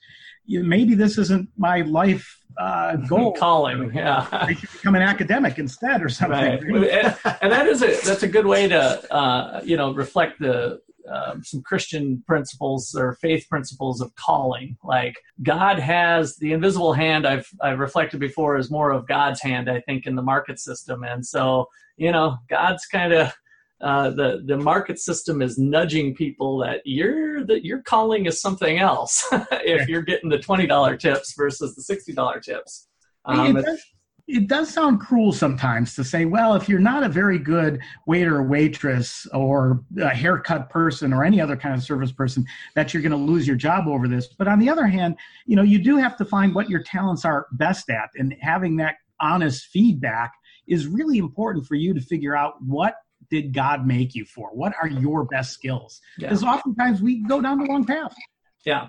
Maybe 0.48 0.94
this 0.94 1.16
isn't 1.16 1.48
my 1.56 1.82
life 1.82 2.42
uh, 2.58 2.96
goal. 3.08 3.32
Calling, 3.34 3.92
yeah. 3.94 4.26
I 4.32 4.54
should 4.54 4.72
become 4.72 4.96
an 4.96 5.02
academic 5.02 5.58
instead 5.58 6.02
or 6.02 6.08
something. 6.08 6.68
Right. 6.68 6.90
and, 6.90 7.16
and 7.42 7.52
that 7.52 7.68
is 7.68 7.82
a, 7.82 7.86
that's 8.04 8.24
a 8.24 8.28
good 8.28 8.46
way 8.46 8.66
to, 8.66 9.14
uh, 9.14 9.60
you 9.64 9.76
know, 9.76 9.94
reflect 9.94 10.40
the, 10.40 10.80
um, 11.08 11.42
some 11.42 11.62
Christian 11.62 12.22
principles 12.26 12.94
or 12.94 13.14
faith 13.14 13.46
principles 13.48 14.00
of 14.00 14.14
calling. 14.16 14.76
Like 14.84 15.16
God 15.42 15.78
has 15.78 16.36
the 16.36 16.52
invisible 16.52 16.92
hand. 16.92 17.26
I've 17.26 17.48
I've 17.60 17.78
reflected 17.78 18.20
before 18.20 18.56
is 18.56 18.70
more 18.70 18.90
of 18.90 19.06
God's 19.06 19.40
hand. 19.40 19.70
I 19.70 19.80
think 19.80 20.06
in 20.06 20.16
the 20.16 20.22
market 20.22 20.58
system, 20.58 21.04
and 21.04 21.24
so 21.24 21.68
you 21.96 22.12
know 22.12 22.38
God's 22.48 22.86
kind 22.86 23.12
of 23.12 23.32
uh, 23.80 24.10
the 24.10 24.42
the 24.46 24.56
market 24.56 24.98
system 24.98 25.40
is 25.40 25.58
nudging 25.58 26.14
people 26.14 26.58
that 26.58 26.82
you're 26.84 27.44
that 27.44 27.64
your 27.64 27.82
calling 27.82 28.26
is 28.26 28.40
something 28.40 28.78
else 28.78 29.26
if 29.32 29.88
you're 29.88 30.02
getting 30.02 30.28
the 30.28 30.38
twenty 30.38 30.66
dollar 30.66 30.96
tips 30.96 31.34
versus 31.36 31.74
the 31.74 31.82
sixty 31.82 32.12
dollar 32.12 32.40
tips. 32.40 32.88
Um, 33.24 33.56
it, 33.56 33.64
does, 33.64 33.82
it 34.32 34.46
does 34.46 34.72
sound 34.72 35.00
cruel 35.00 35.32
sometimes 35.32 35.94
to 35.94 36.04
say, 36.04 36.24
well, 36.24 36.54
if 36.54 36.68
you're 36.68 36.78
not 36.78 37.02
a 37.02 37.08
very 37.08 37.38
good 37.38 37.80
waiter 38.06 38.36
or 38.36 38.42
waitress 38.42 39.26
or 39.34 39.82
a 40.00 40.10
haircut 40.10 40.70
person 40.70 41.12
or 41.12 41.24
any 41.24 41.40
other 41.40 41.56
kind 41.56 41.74
of 41.74 41.82
service 41.82 42.12
person, 42.12 42.44
that 42.74 42.94
you're 42.94 43.02
going 43.02 43.10
to 43.10 43.16
lose 43.16 43.46
your 43.46 43.56
job 43.56 43.88
over 43.88 44.06
this. 44.06 44.28
But 44.28 44.48
on 44.48 44.58
the 44.58 44.68
other 44.68 44.86
hand, 44.86 45.16
you 45.46 45.56
know, 45.56 45.62
you 45.62 45.78
do 45.78 45.96
have 45.96 46.16
to 46.18 46.24
find 46.24 46.54
what 46.54 46.70
your 46.70 46.82
talents 46.82 47.24
are 47.24 47.46
best 47.52 47.90
at, 47.90 48.10
and 48.14 48.34
having 48.40 48.76
that 48.76 48.96
honest 49.20 49.66
feedback 49.66 50.32
is 50.66 50.86
really 50.86 51.18
important 51.18 51.66
for 51.66 51.74
you 51.74 51.92
to 51.92 52.00
figure 52.00 52.36
out 52.36 52.54
what 52.62 52.94
did 53.30 53.52
God 53.52 53.86
make 53.86 54.14
you 54.14 54.24
for? 54.24 54.50
What 54.50 54.72
are 54.80 54.88
your 54.88 55.24
best 55.24 55.52
skills? 55.52 56.00
Because 56.18 56.42
yeah. 56.42 56.52
oftentimes 56.52 57.02
we 57.02 57.22
go 57.22 57.40
down 57.40 57.58
the 57.58 57.64
wrong 57.64 57.84
path. 57.84 58.14
Yeah, 58.64 58.88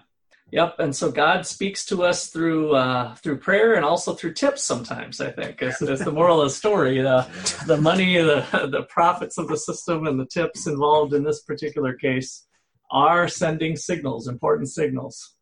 Yep, 0.52 0.80
and 0.80 0.94
so 0.94 1.10
God 1.10 1.46
speaks 1.46 1.86
to 1.86 2.04
us 2.04 2.28
through 2.28 2.76
uh, 2.76 3.16
through 3.16 3.38
prayer 3.38 3.76
and 3.76 3.86
also 3.86 4.14
through 4.14 4.34
tips. 4.34 4.62
Sometimes 4.62 5.22
I 5.22 5.32
think 5.32 5.62
is, 5.62 5.82
is 5.82 6.02
the 6.02 6.12
moral 6.12 6.42
of 6.42 6.50
the 6.50 6.54
story. 6.54 7.02
The 7.02 7.26
the 7.68 7.78
money, 7.78 8.18
the 8.18 8.46
the 8.70 8.84
profits 8.90 9.38
of 9.38 9.48
the 9.48 9.56
system, 9.56 10.08
and 10.08 10.20
the 10.20 10.26
tips 10.26 10.68
involved 10.68 11.14
in 11.14 11.24
this 11.24 11.42
particular 11.42 11.94
case 11.94 12.46
are 12.92 13.30
sending 13.30 13.78
signals, 13.78 14.28
important 14.28 14.70
signals. 14.70 15.36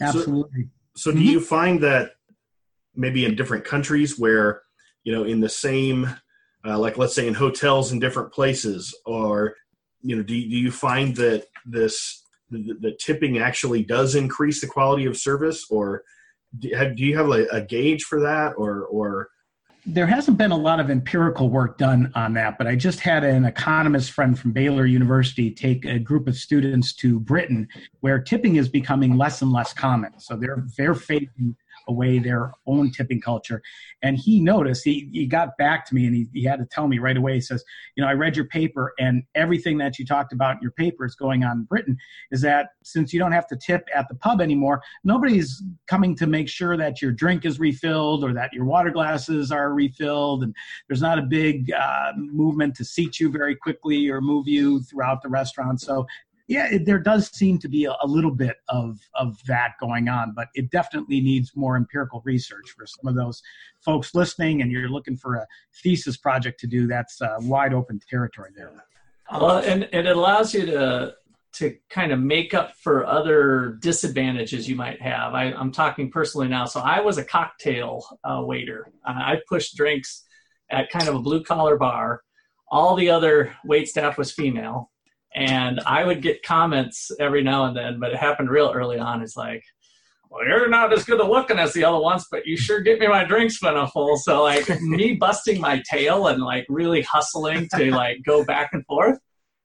Absolutely. 0.00 0.68
So, 0.96 1.10
so 1.10 1.16
do 1.16 1.22
you 1.22 1.40
find 1.40 1.82
that 1.82 2.12
maybe 2.94 3.26
in 3.26 3.36
different 3.36 3.66
countries 3.66 4.18
where 4.18 4.62
you 5.04 5.12
know 5.12 5.24
in 5.24 5.40
the 5.40 5.50
same, 5.50 6.08
uh, 6.64 6.78
like 6.78 6.96
let's 6.96 7.14
say 7.14 7.28
in 7.28 7.34
hotels 7.34 7.92
in 7.92 7.98
different 7.98 8.32
places, 8.32 8.94
or 9.04 9.56
you 10.00 10.16
know, 10.16 10.22
do 10.22 10.32
do 10.32 10.56
you 10.56 10.70
find 10.70 11.16
that 11.16 11.48
this 11.66 12.24
the, 12.50 12.96
tipping 12.98 13.38
actually 13.38 13.84
does 13.84 14.14
increase 14.14 14.60
the 14.60 14.66
quality 14.66 15.06
of 15.06 15.16
service, 15.16 15.66
or 15.70 16.02
do, 16.58 16.70
have, 16.74 16.96
do 16.96 17.04
you 17.04 17.16
have 17.16 17.28
a, 17.28 17.46
a 17.52 17.60
gauge 17.60 18.04
for 18.04 18.20
that, 18.20 18.54
or 18.56 18.84
or 18.84 19.28
there 19.86 20.06
hasn't 20.06 20.36
been 20.36 20.50
a 20.50 20.56
lot 20.56 20.80
of 20.80 20.90
empirical 20.90 21.48
work 21.48 21.78
done 21.78 22.12
on 22.14 22.34
that, 22.34 22.58
but 22.58 22.66
I 22.66 22.76
just 22.76 23.00
had 23.00 23.24
an 23.24 23.46
economist 23.46 24.10
friend 24.10 24.38
from 24.38 24.52
Baylor 24.52 24.84
University 24.84 25.50
take 25.50 25.86
a 25.86 25.98
group 25.98 26.28
of 26.28 26.36
students 26.36 26.92
to 26.96 27.18
Britain, 27.20 27.66
where 28.00 28.18
tipping 28.18 28.56
is 28.56 28.68
becoming 28.68 29.16
less 29.16 29.40
and 29.40 29.50
less 29.50 29.72
common. 29.72 30.18
So 30.18 30.36
they're 30.36 30.66
they're 30.76 30.94
facing 30.94 31.56
away 31.88 32.18
their 32.18 32.52
own 32.66 32.90
tipping 32.90 33.20
culture. 33.20 33.62
And 34.02 34.16
he 34.16 34.40
noticed, 34.40 34.84
he, 34.84 35.08
he 35.12 35.26
got 35.26 35.56
back 35.56 35.86
to 35.86 35.94
me 35.94 36.06
and 36.06 36.14
he, 36.14 36.28
he 36.32 36.44
had 36.44 36.58
to 36.58 36.66
tell 36.66 36.86
me 36.86 36.98
right 36.98 37.16
away. 37.16 37.34
He 37.34 37.40
says, 37.40 37.64
You 37.96 38.02
know, 38.02 38.08
I 38.08 38.12
read 38.12 38.36
your 38.36 38.44
paper 38.46 38.92
and 38.98 39.24
everything 39.34 39.78
that 39.78 39.98
you 39.98 40.06
talked 40.06 40.32
about 40.32 40.56
in 40.56 40.62
your 40.62 40.72
paper 40.72 41.04
is 41.04 41.14
going 41.14 41.42
on 41.44 41.58
in 41.58 41.64
Britain 41.64 41.96
is 42.30 42.40
that 42.42 42.70
since 42.84 43.12
you 43.12 43.18
don't 43.18 43.32
have 43.32 43.46
to 43.48 43.56
tip 43.56 43.88
at 43.94 44.08
the 44.08 44.14
pub 44.14 44.40
anymore, 44.40 44.82
nobody's 45.02 45.62
coming 45.86 46.14
to 46.16 46.26
make 46.26 46.48
sure 46.48 46.76
that 46.76 47.02
your 47.02 47.10
drink 47.10 47.44
is 47.44 47.58
refilled 47.58 48.22
or 48.22 48.32
that 48.34 48.52
your 48.52 48.64
water 48.64 48.90
glasses 48.90 49.50
are 49.50 49.72
refilled. 49.72 50.42
And 50.42 50.54
there's 50.88 51.02
not 51.02 51.18
a 51.18 51.22
big 51.22 51.72
uh, 51.72 52.12
movement 52.16 52.76
to 52.76 52.84
seat 52.84 53.18
you 53.18 53.30
very 53.30 53.56
quickly 53.56 54.08
or 54.08 54.20
move 54.20 54.46
you 54.46 54.82
throughout 54.82 55.22
the 55.22 55.28
restaurant. 55.28 55.80
So 55.80 56.06
yeah, 56.48 56.66
it, 56.72 56.86
there 56.86 56.98
does 56.98 57.28
seem 57.28 57.58
to 57.58 57.68
be 57.68 57.84
a, 57.84 57.94
a, 58.02 58.06
little 58.06 58.30
bit 58.30 58.56
of 58.70 58.98
of 59.14 59.38
that 59.46 59.72
going 59.78 60.08
on, 60.08 60.32
but 60.34 60.48
it 60.54 60.70
definitely 60.70 61.20
needs 61.20 61.52
more 61.54 61.76
empirical 61.76 62.22
research 62.24 62.70
for 62.76 62.86
some 62.86 63.06
of 63.06 63.14
those 63.14 63.42
folks 63.84 64.14
listening. 64.14 64.62
And 64.62 64.72
you're 64.72 64.88
looking 64.88 65.16
for 65.16 65.36
a 65.36 65.46
thesis 65.82 66.16
project 66.16 66.58
to 66.60 66.66
do. 66.66 66.86
That's 66.86 67.20
uh, 67.20 67.36
wide 67.40 67.74
open 67.74 68.00
territory 68.08 68.50
there. 68.56 68.72
Well, 69.30 69.58
and, 69.58 69.88
it 69.92 70.06
allows 70.06 70.54
you 70.54 70.64
to 70.66 71.14
to 71.54 71.76
kind 71.90 72.12
of 72.12 72.18
make 72.18 72.54
up 72.54 72.74
for 72.76 73.04
other 73.06 73.78
disadvantages 73.80 74.68
you 74.68 74.76
might 74.76 75.02
have. 75.02 75.34
I, 75.34 75.46
am 75.52 75.70
talking 75.70 76.10
personally 76.10 76.48
now. 76.48 76.64
So 76.64 76.80
I 76.80 77.00
was 77.00 77.18
a 77.18 77.24
cocktail 77.24 78.04
uh, 78.24 78.42
waiter. 78.42 78.90
Uh, 79.06 79.12
I 79.12 79.40
pushed 79.48 79.76
drinks 79.76 80.24
at 80.70 80.90
kind 80.90 81.08
of 81.08 81.14
a 81.14 81.20
blue 81.20 81.42
collar 81.42 81.76
bar. 81.76 82.22
All 82.70 82.94
the 82.96 83.10
other 83.10 83.54
wait 83.64 83.88
staff 83.88 84.16
was 84.16 84.32
female 84.32 84.90
and 85.34 85.80
I 85.86 86.04
would 86.04 86.22
get 86.22 86.42
comments 86.42 87.10
every 87.20 87.42
now 87.42 87.66
and 87.66 87.76
then, 87.76 88.00
but 88.00 88.12
it 88.12 88.16
happened 88.16 88.50
real 88.50 88.72
early 88.74 88.98
on. 88.98 89.22
It's 89.22 89.36
like, 89.36 89.62
well, 90.30 90.46
you're 90.46 90.68
not 90.68 90.92
as 90.92 91.04
good 91.04 91.20
at 91.20 91.28
looking 91.28 91.58
as 91.58 91.72
the 91.72 91.84
other 91.84 92.00
ones, 92.00 92.26
but 92.30 92.46
you 92.46 92.56
sure 92.56 92.80
get 92.80 92.98
me 92.98 93.06
my 93.06 93.24
drinks 93.24 93.62
when 93.62 93.76
i 93.76 93.86
full. 93.86 94.16
So 94.16 94.42
like 94.42 94.68
me 94.80 95.14
busting 95.14 95.60
my 95.60 95.82
tail 95.90 96.28
and 96.28 96.42
like 96.42 96.66
really 96.68 97.02
hustling 97.02 97.68
to 97.76 97.90
like 97.90 98.18
go 98.24 98.44
back 98.44 98.70
and 98.72 98.84
forth 98.86 99.18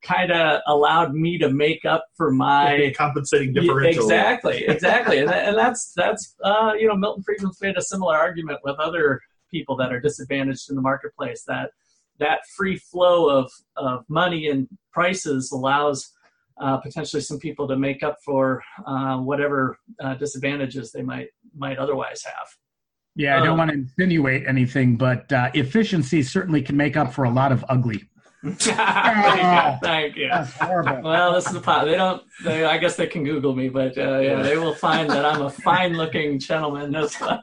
kind 0.03 0.31
of 0.31 0.59
allowed 0.67 1.13
me 1.13 1.37
to 1.37 1.49
make 1.49 1.85
up 1.85 2.05
for 2.15 2.31
my 2.31 2.93
compensating 2.95 3.53
differential. 3.53 4.03
Exactly, 4.03 4.65
exactly, 4.67 5.19
and, 5.19 5.29
and 5.31 5.57
that's 5.57 5.93
that's 5.95 6.35
uh, 6.43 6.73
you 6.77 6.87
know 6.87 6.95
Milton 6.95 7.23
Friedman's 7.23 7.59
made 7.61 7.77
a 7.77 7.81
similar 7.81 8.15
argument 8.15 8.59
with 8.63 8.77
other 8.79 9.21
people 9.49 9.75
that 9.77 9.91
are 9.93 9.99
disadvantaged 9.99 10.69
in 10.69 10.75
the 10.75 10.81
marketplace 10.81 11.43
that 11.47 11.71
that 12.19 12.39
free 12.55 12.77
flow 12.77 13.29
of, 13.29 13.51
of 13.75 14.05
money 14.09 14.47
and 14.49 14.67
prices 14.91 15.51
allows 15.51 16.11
uh, 16.61 16.77
potentially 16.77 17.21
some 17.21 17.39
people 17.39 17.67
to 17.67 17.75
make 17.75 18.03
up 18.03 18.17
for 18.23 18.63
uh, 18.85 19.17
whatever 19.17 19.77
uh, 20.01 20.13
disadvantages 20.15 20.91
they 20.91 21.01
might 21.01 21.29
might 21.55 21.77
otherwise 21.77 22.23
have. 22.23 22.47
Yeah, 23.15 23.37
I 23.37 23.39
don't 23.39 23.49
um, 23.49 23.57
want 23.59 23.71
to 23.71 23.77
insinuate 23.77 24.47
anything, 24.47 24.95
but 24.95 25.31
uh, 25.31 25.51
efficiency 25.53 26.23
certainly 26.23 26.61
can 26.61 26.75
make 26.75 26.97
up 26.97 27.13
for 27.13 27.25
a 27.25 27.29
lot 27.29 27.51
of 27.51 27.63
ugly. 27.69 28.03
thank 28.57 30.17
you. 30.17 30.29
Well, 30.59 31.33
this 31.33 31.47
is 31.47 31.53
the 31.53 31.61
pot. 31.61 31.85
They 31.85 31.95
don't. 31.95 32.21
They, 32.43 32.65
I 32.65 32.77
guess 32.77 32.97
they 32.97 33.07
can 33.07 33.23
Google 33.23 33.55
me, 33.55 33.69
but 33.69 33.97
uh, 33.97 34.19
yeah, 34.19 34.41
they 34.41 34.57
will 34.57 34.73
find 34.73 35.09
that 35.11 35.23
I'm 35.23 35.43
a 35.43 35.49
fine-looking 35.49 36.39
gentleman 36.39 36.93
as 36.93 37.17
well. 37.21 37.41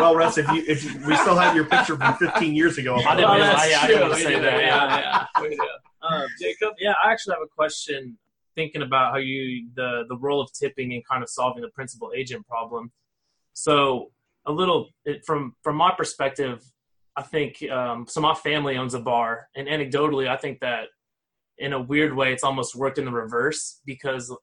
well, 0.00 0.16
Russ, 0.16 0.38
if 0.38 0.48
you 0.48 0.64
if 0.66 0.82
you, 0.82 1.06
we 1.06 1.14
still 1.16 1.36
have 1.36 1.54
your 1.54 1.66
picture 1.66 1.96
from 1.96 2.14
15 2.16 2.56
years 2.56 2.76
ago, 2.76 2.96
I 2.96 3.14
didn't. 3.14 3.30
Well, 3.30 3.56
I, 3.56 3.78
I 3.82 3.86
didn't 3.86 4.14
say 4.16 4.40
that. 4.40 4.60
Yeah, 4.60 5.26
yeah. 5.48 5.56
Um, 6.02 6.26
Jacob, 6.40 6.74
yeah, 6.80 6.94
I 7.04 7.12
actually 7.12 7.34
have 7.34 7.42
a 7.42 7.54
question. 7.54 8.18
Thinking 8.56 8.82
about 8.82 9.12
how 9.12 9.18
you 9.18 9.68
the 9.76 10.04
the 10.08 10.16
role 10.16 10.40
of 10.40 10.52
tipping 10.52 10.92
and 10.92 11.06
kind 11.06 11.22
of 11.22 11.30
solving 11.30 11.62
the 11.62 11.70
principal 11.70 12.10
agent 12.16 12.46
problem. 12.48 12.90
So 13.52 14.10
a 14.44 14.50
little 14.50 14.88
it, 15.04 15.24
from 15.24 15.54
from 15.62 15.76
my 15.76 15.94
perspective, 15.96 16.64
I 17.16 17.22
think 17.22 17.62
um, 17.70 18.06
so. 18.08 18.20
My 18.20 18.34
family 18.34 18.76
owns 18.76 18.94
a 18.94 19.00
bar, 19.00 19.48
and 19.54 19.68
anecdotally, 19.68 20.28
I 20.28 20.36
think 20.36 20.60
that 20.60 20.86
in 21.58 21.72
a 21.72 21.80
weird 21.80 22.14
way, 22.14 22.32
it's 22.32 22.44
almost 22.44 22.74
worked 22.74 22.98
in 22.98 23.04
the 23.04 23.10
reverse 23.10 23.80
because, 23.84 24.34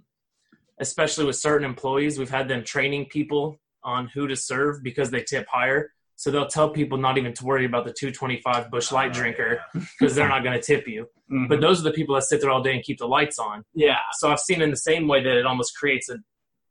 especially 0.79 1.25
with 1.25 1.35
certain 1.35 1.65
employees, 1.65 2.19
we've 2.19 2.29
had 2.29 2.47
them 2.47 2.63
training 2.63 3.07
people 3.07 3.59
on 3.83 4.07
who 4.07 4.27
to 4.27 4.35
serve 4.35 4.83
because 4.83 5.09
they 5.09 5.23
tip 5.23 5.47
higher. 5.51 5.91
So 6.15 6.31
they'll 6.31 6.47
tell 6.47 6.69
people 6.69 6.97
not 6.97 7.17
even 7.17 7.33
to 7.33 7.45
worry 7.45 7.65
about 7.65 7.85
the 7.85 7.93
225 7.93 8.69
Busch 8.69 8.91
Light 8.91 9.13
drinker 9.13 9.61
because 9.73 10.15
they're 10.15 10.27
not 10.27 10.43
going 10.43 10.59
to 10.59 10.61
tip 10.61 10.85
you. 10.85 11.03
Mm-hmm. 11.31 11.47
But 11.47 11.61
those 11.61 11.79
are 11.79 11.83
the 11.83 11.93
people 11.93 12.13
that 12.15 12.23
sit 12.23 12.41
there 12.41 12.49
all 12.49 12.61
day 12.61 12.73
and 12.73 12.83
keep 12.83 12.97
the 12.97 13.07
lights 13.07 13.39
on. 13.39 13.63
Yeah. 13.73 13.99
So 14.17 14.29
I've 14.29 14.41
seen 14.41 14.61
in 14.61 14.69
the 14.69 14.77
same 14.77 15.07
way 15.07 15.23
that 15.23 15.37
it 15.37 15.45
almost 15.45 15.77
creates 15.77 16.09
a, 16.09 16.17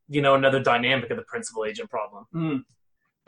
you 0.06 0.20
know, 0.20 0.34
another 0.34 0.60
dynamic 0.62 1.10
of 1.10 1.16
the 1.16 1.22
principal 1.22 1.64
agent 1.64 1.88
problem. 1.88 2.26
Mm. 2.34 2.64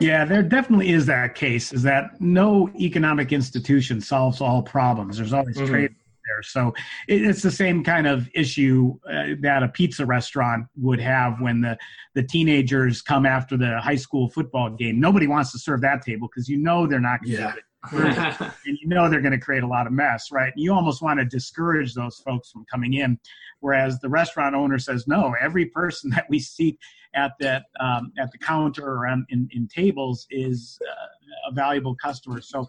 Yeah, 0.01 0.25
there 0.25 0.43
definitely 0.43 0.89
is 0.89 1.05
that 1.05 1.35
case. 1.35 1.71
Is 1.71 1.83
that 1.83 2.19
no 2.19 2.69
economic 2.79 3.31
institution 3.31 4.01
solves 4.01 4.41
all 4.41 4.63
problems. 4.63 5.17
There's 5.17 5.33
always 5.33 5.57
mm-hmm. 5.57 5.67
trade 5.67 5.95
there. 6.27 6.43
So 6.43 6.73
it, 7.07 7.23
it's 7.23 7.41
the 7.41 7.51
same 7.51 7.83
kind 7.83 8.07
of 8.07 8.27
issue 8.33 8.97
uh, 9.09 9.35
that 9.41 9.63
a 9.63 9.67
pizza 9.67 10.05
restaurant 10.05 10.65
would 10.77 10.99
have 10.99 11.39
when 11.39 11.61
the 11.61 11.77
the 12.15 12.23
teenagers 12.23 13.01
come 13.01 13.25
after 13.25 13.57
the 13.57 13.79
high 13.79 13.95
school 13.95 14.29
football 14.29 14.69
game. 14.69 14.99
Nobody 14.99 15.27
wants 15.27 15.51
to 15.53 15.59
serve 15.59 15.81
that 15.81 16.01
table 16.01 16.27
because 16.27 16.49
you 16.49 16.57
know 16.57 16.87
they're 16.87 16.99
not 16.99 17.21
going 17.21 17.35
to 17.35 17.41
Yeah. 17.41 17.53
and 17.91 18.51
you 18.65 18.87
know 18.87 19.09
they're 19.09 19.21
going 19.21 19.31
to 19.31 19.39
create 19.39 19.63
a 19.63 19.67
lot 19.67 19.87
of 19.87 19.93
mess, 19.93 20.31
right? 20.31 20.53
You 20.55 20.73
almost 20.73 21.01
want 21.01 21.19
to 21.19 21.25
discourage 21.25 21.95
those 21.95 22.19
folks 22.19 22.51
from 22.51 22.63
coming 22.71 22.93
in, 22.93 23.19
whereas 23.59 23.99
the 23.99 24.09
restaurant 24.09 24.55
owner 24.55 24.77
says, 24.77 25.07
no, 25.07 25.33
every 25.41 25.65
person 25.65 26.09
that 26.15 26.25
we 26.29 26.39
seat 26.39 26.77
at 27.15 27.31
that 27.39 27.63
um, 27.79 28.11
at 28.19 28.31
the 28.31 28.37
counter 28.37 28.85
or 28.85 29.07
on, 29.07 29.25
in, 29.29 29.49
in 29.51 29.67
tables 29.67 30.27
is 30.29 30.79
uh, 30.87 31.49
a 31.49 31.53
valuable 31.53 31.95
customer. 31.95 32.39
So 32.39 32.67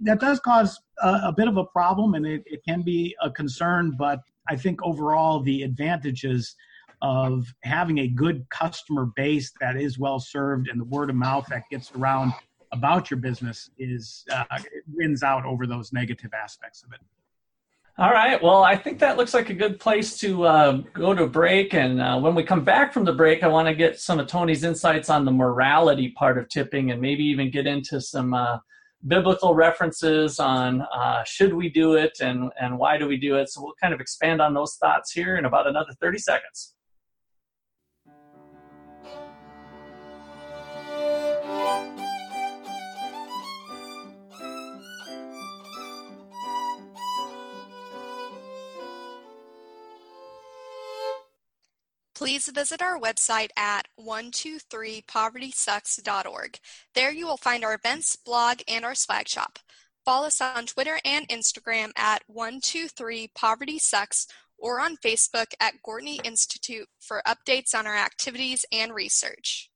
that 0.00 0.20
does 0.20 0.40
cause 0.40 0.78
a, 1.02 1.20
a 1.24 1.34
bit 1.34 1.48
of 1.48 1.56
a 1.56 1.64
problem, 1.64 2.14
and 2.14 2.26
it, 2.26 2.42
it 2.44 2.60
can 2.68 2.82
be 2.82 3.16
a 3.22 3.30
concern. 3.30 3.96
But 3.98 4.20
I 4.48 4.56
think 4.56 4.82
overall 4.82 5.40
the 5.40 5.62
advantages 5.62 6.54
of 7.02 7.46
having 7.62 7.98
a 7.98 8.08
good 8.08 8.44
customer 8.50 9.06
base 9.16 9.52
that 9.60 9.76
is 9.76 9.98
well 9.98 10.20
served 10.20 10.68
and 10.68 10.78
the 10.78 10.84
word 10.84 11.08
of 11.08 11.16
mouth 11.16 11.46
that 11.48 11.62
gets 11.70 11.90
around 11.92 12.34
about 12.72 13.10
your 13.10 13.18
business 13.18 13.70
is 13.78 14.24
uh, 14.32 14.44
wins 14.92 15.22
out 15.22 15.44
over 15.44 15.66
those 15.66 15.92
negative 15.92 16.32
aspects 16.34 16.82
of 16.82 16.92
it. 16.92 17.00
All 17.98 18.12
right. 18.12 18.42
Well, 18.42 18.62
I 18.62 18.76
think 18.76 18.98
that 19.00 19.18
looks 19.18 19.34
like 19.34 19.50
a 19.50 19.54
good 19.54 19.78
place 19.78 20.16
to 20.20 20.44
uh, 20.44 20.72
go 20.94 21.12
to 21.12 21.26
break. 21.26 21.74
And 21.74 22.00
uh, 22.00 22.18
when 22.18 22.34
we 22.34 22.42
come 22.42 22.64
back 22.64 22.94
from 22.94 23.04
the 23.04 23.12
break, 23.12 23.42
I 23.42 23.48
want 23.48 23.68
to 23.68 23.74
get 23.74 24.00
some 24.00 24.18
of 24.18 24.26
Tony's 24.26 24.64
insights 24.64 25.10
on 25.10 25.26
the 25.26 25.30
morality 25.30 26.10
part 26.16 26.38
of 26.38 26.48
tipping 26.48 26.92
and 26.92 27.00
maybe 27.00 27.24
even 27.24 27.50
get 27.50 27.66
into 27.66 28.00
some 28.00 28.32
uh, 28.32 28.58
biblical 29.06 29.54
references 29.54 30.38
on 30.38 30.80
uh, 30.80 31.24
should 31.24 31.52
we 31.52 31.68
do 31.68 31.94
it 31.94 32.12
and, 32.20 32.50
and 32.58 32.78
why 32.78 32.96
do 32.96 33.06
we 33.06 33.18
do 33.18 33.36
it. 33.36 33.50
So 33.50 33.62
we'll 33.62 33.74
kind 33.82 33.92
of 33.92 34.00
expand 34.00 34.40
on 34.40 34.54
those 34.54 34.76
thoughts 34.76 35.12
here 35.12 35.36
in 35.36 35.44
about 35.44 35.66
another 35.66 35.92
30 36.00 36.18
seconds. 36.18 36.74
Please 52.20 52.46
visit 52.48 52.82
our 52.82 53.00
website 53.00 53.48
at 53.56 53.88
123povertysucks.org. 53.98 56.58
There 56.94 57.10
you 57.10 57.26
will 57.26 57.38
find 57.38 57.64
our 57.64 57.72
events, 57.72 58.14
blog, 58.14 58.60
and 58.68 58.84
our 58.84 58.94
swag 58.94 59.26
shop. 59.26 59.58
Follow 60.04 60.26
us 60.26 60.42
on 60.42 60.66
Twitter 60.66 61.00
and 61.02 61.26
Instagram 61.28 61.92
at 61.96 62.22
123povertysucks 62.30 64.26
or 64.58 64.80
on 64.80 64.98
Facebook 64.98 65.54
at 65.60 65.82
Gwartney 65.82 66.18
Institute 66.22 66.88
for 67.00 67.22
updates 67.26 67.74
on 67.74 67.86
our 67.86 67.96
activities 67.96 68.66
and 68.70 68.94
research. 68.94 69.70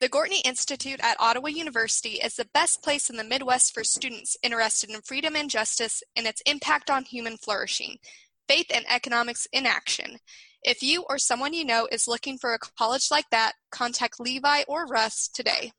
The 0.06 0.12
Gwartney 0.12 0.46
Institute 0.46 1.00
at 1.02 1.20
Ottawa 1.20 1.48
University 1.48 2.20
is 2.24 2.36
the 2.36 2.48
best 2.54 2.84
place 2.84 3.10
in 3.10 3.18
the 3.18 3.24
Midwest 3.24 3.74
for 3.74 3.84
students 3.84 4.38
interested 4.44 4.92
in 4.92 5.02
freedom 5.02 5.36
and 5.36 5.50
justice 5.50 6.04
and 6.16 6.28
its 6.28 6.44
impact 6.46 6.92
on 6.92 7.06
human 7.06 7.38
flourishing, 7.38 7.98
faith 8.48 8.68
and 8.72 8.86
economics 8.88 9.48
in 9.52 9.66
action. 9.66 10.20
If 10.62 10.84
you 10.84 11.06
or 11.10 11.18
someone 11.18 11.56
you 11.56 11.66
know 11.66 11.88
is 11.92 12.08
looking 12.08 12.38
for 12.38 12.54
a 12.54 12.60
college 12.60 13.08
like 13.10 13.26
that, 13.32 13.54
contact 13.72 14.20
Levi 14.20 14.62
or 14.68 14.86
Russ 14.86 15.28
today. 15.28 15.72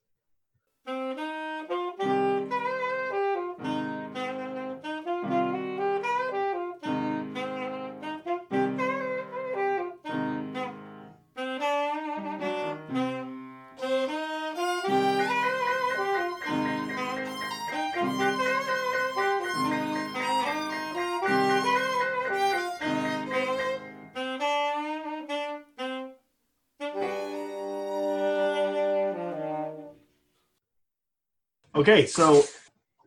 Okay, 31.88 32.04
so 32.04 32.42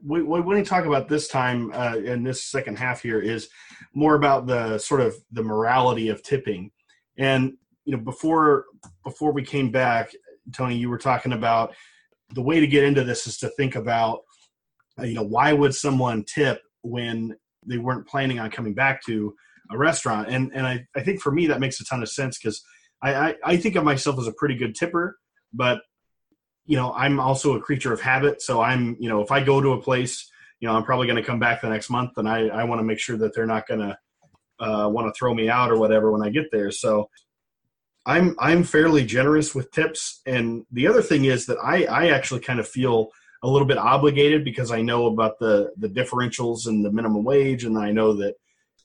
we, 0.08 0.24
what 0.24 0.40
we 0.40 0.54
want 0.54 0.64
to 0.64 0.70
talk 0.70 0.86
about 0.86 1.10
this 1.10 1.28
time 1.28 1.70
uh, 1.74 1.98
in 1.98 2.24
this 2.24 2.46
second 2.46 2.78
half 2.78 3.02
here 3.02 3.20
is 3.20 3.50
more 3.94 4.16
about 4.16 4.48
the 4.48 4.78
sort 4.78 5.02
of 5.02 5.18
the 5.34 5.44
morality 5.44 6.08
of 6.08 6.24
tipping. 6.24 6.72
And 7.18 7.58
you 7.84 7.98
know, 7.98 8.02
before 8.02 8.64
before 9.04 9.34
we 9.34 9.44
came 9.44 9.70
back, 9.70 10.12
Tony, 10.54 10.78
you 10.78 10.90
were 10.90 10.98
talking 10.98 11.34
about 11.34 11.76
the 12.30 12.42
way 12.42 12.62
to 12.62 12.68
get 12.68 12.86
into 12.86 13.04
this 13.04 13.28
is 13.28 13.38
to 13.40 13.50
think 13.50 13.76
about, 13.76 14.22
uh, 14.98 15.04
you 15.04 15.16
know, 15.16 15.24
why 15.24 15.52
would 15.52 15.76
someone 15.76 16.24
tip 16.24 16.62
when 16.82 17.36
they 17.66 17.80
weren't 17.80 18.08
planning 18.08 18.40
on 18.40 18.50
coming 18.50 18.74
back 18.74 19.04
to 19.08 19.36
a 19.72 19.78
restaurant? 19.78 20.30
And 20.30 20.54
and 20.56 20.66
I, 20.66 20.86
I 20.96 21.02
think 21.02 21.20
for 21.20 21.34
me 21.34 21.48
that 21.48 21.60
makes 21.60 21.82
a 21.82 21.84
ton 21.84 22.02
of 22.02 22.08
sense 22.08 22.40
because 22.40 22.64
I, 23.04 23.14
I 23.14 23.36
I 23.44 23.58
think 23.58 23.76
of 23.76 23.84
myself 23.84 24.18
as 24.20 24.28
a 24.28 24.34
pretty 24.38 24.56
good 24.56 24.74
tipper, 24.74 25.18
but 25.52 25.82
you 26.70 26.78
know, 26.78 26.94
I'm 26.94 27.20
also 27.20 27.58
a 27.58 27.60
creature 27.60 27.92
of 27.92 28.00
habit. 28.00 28.44
So 28.44 28.62
I'm, 28.62 28.96
you 29.00 29.10
know, 29.10 29.22
if 29.22 29.32
I 29.32 29.44
go 29.44 29.60
to 29.60 29.72
a 29.72 29.82
place, 29.82 30.30
you 30.60 30.68
know, 30.68 30.76
I'm 30.76 30.84
probably 30.84 31.08
going 31.08 31.18
to 31.18 31.24
come 31.24 31.40
back 31.40 31.62
the 31.62 31.70
next 31.70 31.90
month 31.90 32.12
and 32.18 32.30
I, 32.30 32.46
I 32.48 32.64
want 32.66 32.78
to 32.78 32.84
make 32.84 33.00
sure 33.00 33.18
that 33.18 33.34
they're 33.34 33.48
not 33.48 33.68
going 33.68 33.80
to 33.80 33.98
uh, 34.60 34.88
want 34.88 35.08
to 35.08 35.18
throw 35.18 35.34
me 35.34 35.50
out 35.50 35.72
or 35.72 35.80
whatever 35.80 36.12
when 36.12 36.22
I 36.22 36.30
get 36.30 36.52
there. 36.52 36.70
So 36.70 37.10
I'm, 38.06 38.36
I'm 38.38 38.64
fairly 38.64 39.04
generous 39.04 39.56
with 39.56 39.72
tips. 39.72 40.22
And 40.28 40.64
the 40.72 40.86
other 40.86 41.02
thing 41.02 41.26
is 41.26 41.48
that 41.48 41.58
I, 41.58 41.86
I 41.86 42.10
actually 42.10 42.42
kind 42.42 42.60
of 42.60 42.68
feel 42.68 43.10
a 43.42 43.50
little 43.50 43.68
bit 43.68 43.80
obligated 43.80 44.44
because 44.44 44.70
I 44.70 44.84
know 44.84 45.08
about 45.08 45.40
the, 45.40 45.72
the 45.78 45.90
differentials 45.90 46.68
and 46.68 46.86
the 46.86 46.92
minimum 46.92 47.24
wage. 47.24 47.64
And 47.64 47.80
I 47.80 47.92
know 47.92 48.14
that 48.14 48.36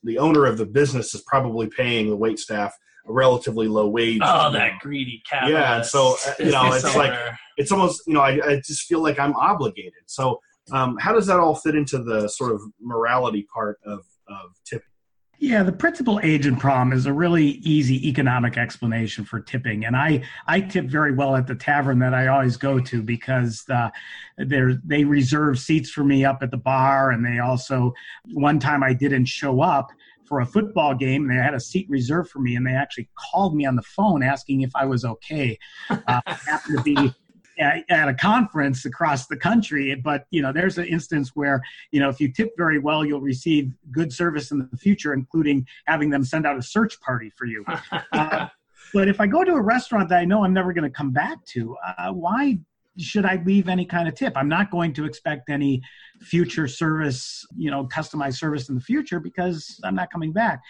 the 0.02 0.16
owner 0.16 0.46
of 0.46 0.56
the 0.56 0.64
business 0.64 1.14
is 1.14 1.20
probably 1.20 1.66
paying 1.66 2.08
the 2.08 2.16
wait 2.16 2.38
staff 2.38 2.74
a 3.06 3.12
relatively 3.12 3.68
low 3.68 3.88
wage. 3.88 4.20
Oh, 4.24 4.50
that 4.52 4.78
greedy 4.80 5.22
capitalist. 5.28 5.60
Yeah, 5.60 5.76
and 5.76 5.86
so, 5.86 6.16
uh, 6.26 6.34
you 6.38 6.50
know, 6.50 6.72
it's 6.72 6.96
like- 6.96 7.18
it's 7.56 7.70
almost 7.70 8.02
you 8.06 8.14
know 8.14 8.20
I, 8.20 8.40
I 8.44 8.56
just 8.56 8.82
feel 8.82 9.00
like 9.00 9.18
I'm 9.18 9.34
obligated. 9.36 9.92
So 10.06 10.40
um, 10.72 10.96
how 10.98 11.12
does 11.12 11.26
that 11.26 11.38
all 11.38 11.54
fit 11.54 11.74
into 11.76 11.98
the 12.02 12.26
sort 12.28 12.52
of 12.52 12.60
morality 12.80 13.46
part 13.54 13.78
of 13.86 14.00
of 14.28 14.50
tipping? 14.64 14.86
Yeah, 15.38 15.62
the 15.62 15.72
principal 15.72 16.20
agent 16.22 16.58
problem 16.58 16.92
is 16.96 17.06
a 17.06 17.12
really 17.12 17.60
easy 17.62 18.08
economic 18.08 18.56
explanation 18.56 19.24
for 19.24 19.40
tipping, 19.40 19.84
and 19.84 19.96
I 19.96 20.22
I 20.46 20.60
tip 20.60 20.86
very 20.86 21.12
well 21.12 21.36
at 21.36 21.46
the 21.46 21.54
tavern 21.54 21.98
that 21.98 22.14
I 22.14 22.28
always 22.28 22.56
go 22.56 22.78
to 22.80 23.02
because 23.02 23.64
uh, 23.68 23.90
they 24.38 24.60
they 24.84 25.04
reserve 25.04 25.58
seats 25.58 25.90
for 25.90 26.04
me 26.04 26.24
up 26.24 26.38
at 26.42 26.50
the 26.50 26.56
bar, 26.56 27.10
and 27.10 27.24
they 27.24 27.40
also 27.40 27.92
one 28.32 28.58
time 28.58 28.82
I 28.82 28.94
didn't 28.94 29.26
show 29.26 29.60
up 29.60 29.90
for 30.24 30.40
a 30.40 30.46
football 30.46 30.94
game, 30.94 31.22
and 31.22 31.30
they 31.30 31.42
had 31.42 31.54
a 31.54 31.60
seat 31.60 31.86
reserved 31.90 32.30
for 32.30 32.38
me, 32.38 32.56
and 32.56 32.66
they 32.66 32.72
actually 32.72 33.08
called 33.16 33.56
me 33.56 33.66
on 33.66 33.76
the 33.76 33.82
phone 33.82 34.22
asking 34.22 34.62
if 34.62 34.70
I 34.74 34.86
was 34.86 35.04
okay. 35.04 35.58
Uh, 36.06 36.20
happened 36.26 36.78
to 36.78 36.82
be 36.82 37.14
at, 37.58 37.84
at 37.88 38.08
a 38.08 38.14
conference 38.14 38.84
across 38.84 39.26
the 39.26 39.36
country, 39.36 39.94
but 39.94 40.26
you 40.30 40.42
know, 40.42 40.52
there's 40.52 40.78
an 40.78 40.86
instance 40.86 41.32
where 41.34 41.62
you 41.90 42.00
know 42.00 42.08
if 42.08 42.20
you 42.20 42.32
tip 42.32 42.54
very 42.56 42.78
well, 42.78 43.04
you'll 43.04 43.20
receive 43.20 43.72
good 43.90 44.12
service 44.12 44.50
in 44.50 44.68
the 44.70 44.76
future, 44.76 45.12
including 45.12 45.66
having 45.86 46.10
them 46.10 46.24
send 46.24 46.46
out 46.46 46.58
a 46.58 46.62
search 46.62 47.00
party 47.00 47.30
for 47.36 47.46
you. 47.46 47.64
Uh, 48.12 48.48
but 48.92 49.08
if 49.08 49.20
I 49.20 49.26
go 49.26 49.42
to 49.42 49.54
a 49.54 49.60
restaurant 49.60 50.08
that 50.10 50.18
I 50.18 50.24
know 50.24 50.44
I'm 50.44 50.52
never 50.52 50.72
going 50.72 50.84
to 50.84 50.90
come 50.90 51.10
back 51.10 51.44
to, 51.46 51.76
uh, 51.98 52.12
why 52.12 52.58
should 52.96 53.24
I 53.24 53.42
leave 53.44 53.68
any 53.68 53.84
kind 53.84 54.08
of 54.08 54.14
tip? 54.14 54.34
I'm 54.36 54.48
not 54.48 54.70
going 54.70 54.92
to 54.94 55.04
expect 55.04 55.50
any 55.50 55.82
future 56.20 56.68
service, 56.68 57.44
you 57.56 57.70
know, 57.70 57.86
customized 57.86 58.36
service 58.36 58.68
in 58.68 58.76
the 58.76 58.80
future 58.80 59.18
because 59.18 59.80
I'm 59.82 59.96
not 59.96 60.12
coming 60.12 60.32
back. 60.32 60.62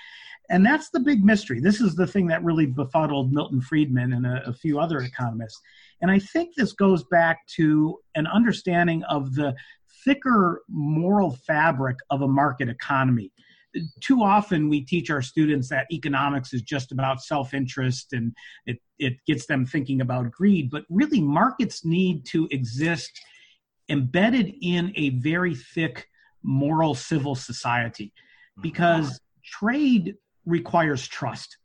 And 0.50 0.64
that's 0.64 0.90
the 0.90 1.00
big 1.00 1.24
mystery. 1.24 1.60
This 1.60 1.80
is 1.80 1.94
the 1.94 2.06
thing 2.06 2.26
that 2.28 2.42
really 2.44 2.66
befuddled 2.66 3.32
Milton 3.32 3.60
Friedman 3.60 4.12
and 4.12 4.26
a, 4.26 4.42
a 4.46 4.52
few 4.52 4.78
other 4.78 5.00
economists. 5.00 5.60
And 6.00 6.10
I 6.10 6.18
think 6.18 6.54
this 6.56 6.72
goes 6.72 7.04
back 7.04 7.46
to 7.56 7.98
an 8.14 8.26
understanding 8.26 9.02
of 9.04 9.34
the 9.34 9.54
thicker 10.04 10.62
moral 10.68 11.32
fabric 11.46 11.96
of 12.10 12.22
a 12.22 12.28
market 12.28 12.68
economy. 12.68 13.32
Too 14.00 14.22
often 14.22 14.68
we 14.68 14.82
teach 14.84 15.10
our 15.10 15.22
students 15.22 15.68
that 15.70 15.86
economics 15.90 16.52
is 16.52 16.62
just 16.62 16.92
about 16.92 17.22
self-interest 17.22 18.12
and 18.12 18.32
it, 18.66 18.78
it 18.98 19.14
gets 19.26 19.46
them 19.46 19.66
thinking 19.66 20.00
about 20.00 20.30
greed 20.30 20.70
but 20.70 20.84
really 20.88 21.20
markets 21.20 21.84
need 21.84 22.24
to 22.26 22.46
exist 22.52 23.20
embedded 23.88 24.54
in 24.62 24.92
a 24.94 25.10
very 25.10 25.54
thick 25.54 26.08
moral 26.42 26.94
civil 26.94 27.34
society. 27.34 28.06
Mm-hmm. 28.06 28.62
Because 28.62 29.20
trade 29.44 30.14
requires 30.46 31.06
trust 31.08 31.56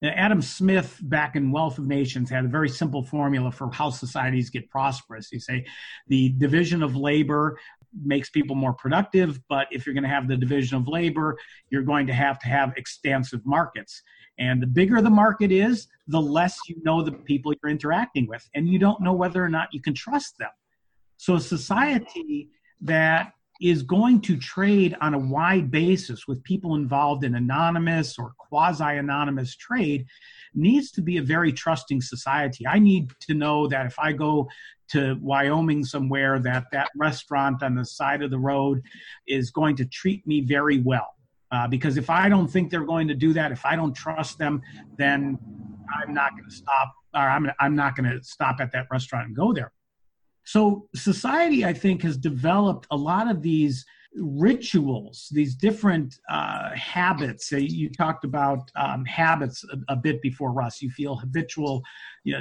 Now, 0.00 0.10
Adam 0.10 0.40
Smith, 0.40 0.98
back 1.02 1.34
in 1.34 1.50
Wealth 1.50 1.78
of 1.78 1.88
Nations, 1.88 2.30
had 2.30 2.44
a 2.44 2.48
very 2.48 2.68
simple 2.68 3.02
formula 3.02 3.50
for 3.50 3.70
how 3.72 3.90
societies 3.90 4.48
get 4.48 4.70
prosperous. 4.70 5.32
You 5.32 5.40
say 5.40 5.66
the 6.06 6.28
division 6.30 6.84
of 6.84 6.94
labor 6.94 7.58
makes 8.04 8.30
people 8.30 8.54
more 8.54 8.72
productive, 8.72 9.40
but 9.48 9.66
if 9.72 9.86
you're 9.86 9.94
going 9.94 10.04
to 10.04 10.08
have 10.08 10.28
the 10.28 10.36
division 10.36 10.76
of 10.76 10.86
labor, 10.86 11.36
you're 11.70 11.82
going 11.82 12.06
to 12.06 12.12
have 12.12 12.38
to 12.40 12.46
have 12.46 12.74
expansive 12.76 13.44
markets. 13.44 14.02
And 14.38 14.62
the 14.62 14.68
bigger 14.68 15.02
the 15.02 15.10
market 15.10 15.50
is, 15.50 15.88
the 16.06 16.20
less 16.20 16.56
you 16.68 16.76
know 16.84 17.02
the 17.02 17.10
people 17.10 17.52
you're 17.60 17.70
interacting 17.70 18.28
with, 18.28 18.48
and 18.54 18.68
you 18.68 18.78
don't 18.78 19.00
know 19.00 19.12
whether 19.12 19.42
or 19.42 19.48
not 19.48 19.68
you 19.72 19.80
can 19.80 19.94
trust 19.94 20.38
them. 20.38 20.50
So, 21.16 21.34
a 21.34 21.40
society 21.40 22.50
that 22.82 23.32
is 23.60 23.82
going 23.82 24.20
to 24.20 24.36
trade 24.36 24.96
on 25.00 25.14
a 25.14 25.18
wide 25.18 25.70
basis 25.70 26.28
with 26.28 26.42
people 26.44 26.76
involved 26.76 27.24
in 27.24 27.34
anonymous 27.34 28.18
or 28.18 28.32
quasi 28.38 28.96
anonymous 28.96 29.56
trade 29.56 30.06
needs 30.54 30.90
to 30.92 31.02
be 31.02 31.16
a 31.16 31.22
very 31.22 31.52
trusting 31.52 32.00
society. 32.00 32.66
I 32.66 32.78
need 32.78 33.10
to 33.22 33.34
know 33.34 33.66
that 33.68 33.86
if 33.86 33.98
I 33.98 34.12
go 34.12 34.48
to 34.90 35.18
Wyoming 35.20 35.84
somewhere 35.84 36.38
that 36.38 36.66
that 36.72 36.88
restaurant 36.96 37.62
on 37.62 37.74
the 37.74 37.84
side 37.84 38.22
of 38.22 38.30
the 38.30 38.38
road 38.38 38.82
is 39.26 39.50
going 39.50 39.76
to 39.76 39.84
treat 39.84 40.26
me 40.26 40.40
very 40.40 40.80
well. 40.80 41.14
Uh, 41.50 41.66
because 41.66 41.96
if 41.96 42.10
I 42.10 42.28
don't 42.28 42.48
think 42.48 42.70
they're 42.70 42.84
going 42.84 43.08
to 43.08 43.14
do 43.14 43.32
that, 43.32 43.52
if 43.52 43.64
I 43.64 43.74
don't 43.74 43.94
trust 43.94 44.38
them, 44.38 44.60
then 44.98 45.38
I'm 46.02 46.12
not 46.12 46.32
going 46.32 46.44
to 46.44 46.54
stop, 46.54 46.92
or 47.14 47.22
I'm, 47.22 47.50
I'm 47.58 47.74
not 47.74 47.96
going 47.96 48.10
to 48.10 48.22
stop 48.22 48.56
at 48.60 48.72
that 48.72 48.86
restaurant 48.90 49.28
and 49.28 49.36
go 49.36 49.52
there. 49.52 49.72
So 50.48 50.88
society, 50.94 51.66
I 51.66 51.74
think, 51.74 52.02
has 52.04 52.16
developed 52.16 52.86
a 52.90 52.96
lot 52.96 53.30
of 53.30 53.42
these 53.42 53.84
rituals, 54.16 55.28
these 55.30 55.54
different 55.54 56.18
uh, 56.30 56.70
habits. 56.74 57.52
You 57.52 57.90
talked 57.90 58.24
about 58.24 58.70
um, 58.74 59.04
habits 59.04 59.62
a, 59.70 59.92
a, 59.92 59.96
bit 59.96 60.22
before, 60.22 60.52
Russ. 60.52 60.80
You 60.80 60.88
feel 60.88 61.16
habitual 61.16 61.82
you 62.24 62.32
know, 62.32 62.40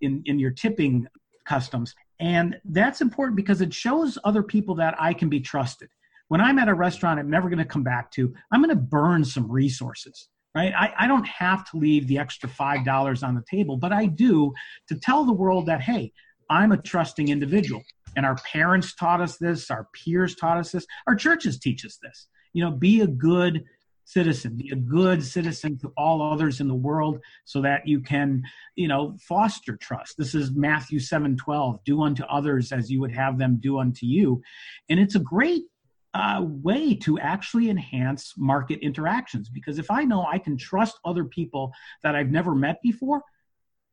in, 0.00 0.22
in 0.24 0.38
your 0.38 0.52
tipping 0.52 1.08
customs. 1.44 1.96
And 2.20 2.60
that's 2.64 3.00
important 3.00 3.34
because 3.34 3.60
it 3.60 3.74
shows 3.74 4.16
other 4.22 4.44
people 4.44 4.76
that 4.76 4.94
I 5.00 5.12
can 5.12 5.28
be 5.28 5.40
trusted. 5.40 5.88
When 6.28 6.40
I'm 6.40 6.60
at 6.60 6.68
a 6.68 6.74
restaurant 6.74 7.18
I'm 7.18 7.28
never 7.28 7.48
going 7.48 7.58
to 7.58 7.64
come 7.64 7.82
back 7.82 8.12
to, 8.12 8.32
I'm 8.52 8.62
going 8.62 8.70
to 8.70 8.80
burn 8.80 9.24
some 9.24 9.50
resources 9.50 10.28
right? 10.54 10.74
I, 10.74 10.92
I, 10.98 11.06
don't 11.06 11.26
have 11.26 11.64
to 11.70 11.78
leave 11.78 12.06
the 12.06 12.18
extra 12.18 12.46
$5 12.46 13.26
on 13.26 13.34
the 13.34 13.42
table, 13.50 13.78
but 13.78 13.90
I 13.90 14.04
do 14.04 14.52
to 14.88 14.94
tell 14.94 15.24
the 15.24 15.32
world 15.32 15.64
that, 15.64 15.80
hey, 15.80 16.12
I'm 16.52 16.72
a 16.72 16.76
trusting 16.76 17.28
individual. 17.28 17.82
And 18.14 18.26
our 18.26 18.36
parents 18.36 18.94
taught 18.94 19.22
us 19.22 19.38
this, 19.38 19.70
our 19.70 19.88
peers 19.94 20.34
taught 20.34 20.58
us 20.58 20.70
this, 20.70 20.86
our 21.06 21.14
churches 21.14 21.58
teach 21.58 21.86
us 21.86 21.98
this. 22.02 22.28
You 22.52 22.62
know, 22.62 22.70
be 22.70 23.00
a 23.00 23.06
good 23.06 23.64
citizen, 24.04 24.56
be 24.56 24.68
a 24.70 24.76
good 24.76 25.24
citizen 25.24 25.78
to 25.78 25.92
all 25.96 26.20
others 26.20 26.60
in 26.60 26.68
the 26.68 26.74
world 26.74 27.20
so 27.46 27.62
that 27.62 27.88
you 27.88 28.00
can, 28.00 28.42
you 28.76 28.86
know, 28.86 29.16
foster 29.18 29.78
trust. 29.78 30.18
This 30.18 30.34
is 30.34 30.50
Matthew 30.50 31.00
7 31.00 31.38
12, 31.38 31.82
do 31.84 32.02
unto 32.02 32.24
others 32.24 32.70
as 32.70 32.90
you 32.90 33.00
would 33.00 33.12
have 33.12 33.38
them 33.38 33.56
do 33.58 33.78
unto 33.78 34.04
you. 34.04 34.42
And 34.90 35.00
it's 35.00 35.14
a 35.14 35.20
great 35.20 35.62
uh, 36.12 36.44
way 36.44 36.94
to 36.96 37.18
actually 37.18 37.70
enhance 37.70 38.34
market 38.36 38.80
interactions 38.80 39.48
because 39.48 39.78
if 39.78 39.90
I 39.90 40.04
know 40.04 40.26
I 40.30 40.38
can 40.38 40.58
trust 40.58 40.98
other 41.06 41.24
people 41.24 41.72
that 42.02 42.14
I've 42.14 42.30
never 42.30 42.54
met 42.54 42.82
before, 42.82 43.22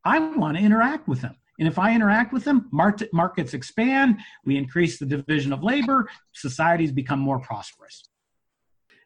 I 0.03 0.19
want 0.19 0.57
to 0.57 0.63
interact 0.63 1.07
with 1.07 1.21
them. 1.21 1.37
And 1.59 1.67
if 1.67 1.77
I 1.77 1.93
interact 1.93 2.31
with 2.31 2.45
them, 2.45 2.69
market, 2.71 3.13
markets 3.13 3.53
expand, 3.53 4.19
we 4.45 4.57
increase 4.57 4.97
the 4.97 5.05
division 5.05 5.51
of 5.51 5.61
labor, 5.61 6.09
societies 6.31 6.91
become 6.91 7.19
more 7.19 7.39
prosperous. 7.39 8.09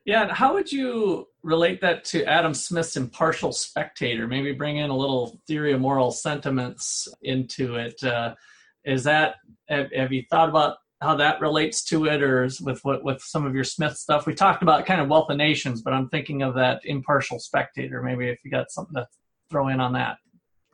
Yeah, 0.06 0.24
and 0.24 0.32
how 0.32 0.54
would 0.54 0.72
you 0.72 1.28
relate 1.44 1.80
that 1.82 2.04
to 2.06 2.26
Adam 2.26 2.54
Smith's 2.54 2.98
impartial 2.98 3.54
spectator? 3.54 4.28
Maybe 4.28 4.52
bring 4.52 4.78
in 4.78 4.90
a 4.90 4.98
little 4.98 5.40
theory 5.48 5.72
of 5.74 5.80
moral 5.80 6.12
sentiments 6.12 7.08
into 7.22 7.76
it. 7.76 8.04
Uh, 8.04 8.36
is 8.84 9.06
that 9.06 9.36
have, 9.70 9.88
have, 9.96 10.12
you 10.12 10.24
thought 10.30 10.50
about 10.50 10.78
how 11.02 11.16
that 11.16 11.40
relates 11.40 11.86
to 11.86 12.06
it, 12.06 12.22
or 12.22 12.50
with 12.62 12.84
what 12.84 13.04
with 13.06 13.22
some 13.22 13.46
of 13.46 13.56
your 13.56 13.64
Smith 13.64 13.98
stuff? 13.98 14.28
We 14.28 14.34
talked 14.34 14.62
about 14.62 14.86
kind 14.86 15.00
of 15.00 15.08
wealth 15.08 15.30
of 15.30 15.38
nations, 15.38 15.82
but 15.82 15.94
I'm 15.94 16.10
thinking 16.10 16.42
of 16.42 16.54
that 16.56 16.82
impartial 16.84 17.40
spectator. 17.40 18.04
Maybe 18.04 18.28
if 18.28 18.40
you 18.44 18.52
got 18.52 18.72
something 18.72 18.96
to 18.96 19.08
throw 19.50 19.70
in 19.70 19.80
on 19.80 19.94
that. 19.94 20.18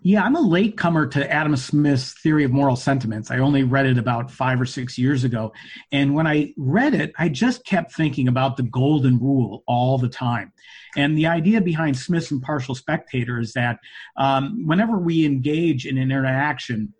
Yeah, 0.02 0.24
I'm 0.24 0.36
a 0.38 0.42
latecomer 0.42 1.08
to 1.08 1.30
Adam 1.30 1.58
Smith's 1.58 2.14
theory 2.14 2.46
of 2.46 2.52
moral 2.52 2.78
sentiments. 2.78 3.32
I 3.32 3.40
only 3.40 3.64
read 3.64 3.86
it 3.86 3.98
about 3.98 4.32
five 4.32 4.62
or 4.62 4.66
six 4.66 4.98
years 4.98 5.26
ago. 5.26 5.52
And 5.92 6.14
when 6.14 6.26
I 6.26 6.54
read 6.56 6.94
it, 6.94 7.12
I 7.20 7.28
just 7.28 7.66
kept 7.66 7.94
thinking 7.94 8.30
about 8.30 8.56
the 8.56 8.64
golden 8.64 9.20
rule 9.20 9.62
all 9.68 9.98
the 9.98 10.08
time. 10.08 10.54
And 10.96 11.18
the 11.18 11.28
idea 11.28 11.60
behind 11.60 11.98
Smith's 11.98 12.32
impartial 12.32 12.76
spectator 12.76 13.40
is 13.40 13.52
that 13.54 13.80
um, 14.16 14.66
whenever 14.66 14.98
we 14.98 15.26
engage 15.26 15.86
in 15.86 15.98
an 15.98 16.12
interaction, 16.12 16.94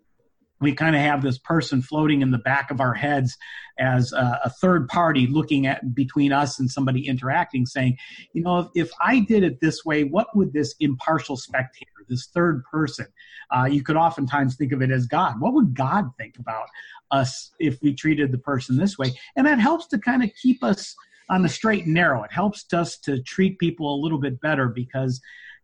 we 0.60 0.74
kind 0.74 0.94
of 0.94 1.02
have 1.02 1.22
this 1.22 1.38
person 1.38 1.82
floating 1.82 2.22
in 2.22 2.30
the 2.30 2.38
back 2.38 2.70
of 2.70 2.80
our 2.80 2.94
heads 2.94 3.36
as 3.78 4.12
a, 4.12 4.40
a, 4.44 4.50
third 4.50 4.88
party 4.88 5.26
looking 5.26 5.66
at 5.66 5.94
between 5.94 6.32
us 6.32 6.58
and 6.58 6.70
somebody 6.70 7.06
interacting 7.06 7.64
saying 7.64 7.96
you 8.32 8.42
know 8.42 8.58
if, 8.58 8.68
if 8.74 8.90
i 9.00 9.20
did 9.20 9.42
it 9.42 9.60
this 9.60 9.84
way 9.84 10.04
what 10.04 10.34
would 10.36 10.52
this 10.52 10.74
impartial 10.80 11.36
spectator 11.36 11.90
this 12.08 12.26
third 12.34 12.62
person 12.64 13.06
uh, 13.50 13.64
you 13.64 13.82
could 13.82 13.96
oftentimes 13.96 14.56
think 14.56 14.72
of 14.72 14.82
it 14.82 14.90
as 14.90 15.06
god. 15.06 15.40
What 15.40 15.54
would 15.54 15.74
god 15.74 16.10
think 16.16 16.38
about 16.38 16.68
us 17.10 17.50
if 17.58 17.80
we 17.82 17.94
treated 17.94 18.32
the 18.32 18.38
person 18.38 18.76
this 18.76 18.98
way? 18.98 19.12
And 19.36 19.46
that 19.46 19.58
helps 19.58 19.86
to 19.88 19.98
kind 19.98 20.22
of 20.22 20.30
keep 20.40 20.62
us 20.62 20.94
on 21.28 21.42
the 21.42 21.48
straight 21.48 21.84
and 21.84 21.94
narrow. 21.94 22.22
It 22.22 22.32
helps 22.32 22.72
us 22.72 22.98
to 22.98 23.22
treat 23.22 23.58
people 23.58 23.94
a 23.94 24.02
little 24.02 24.18
bit 24.18 24.40
better 24.40 24.68
because 24.68 25.20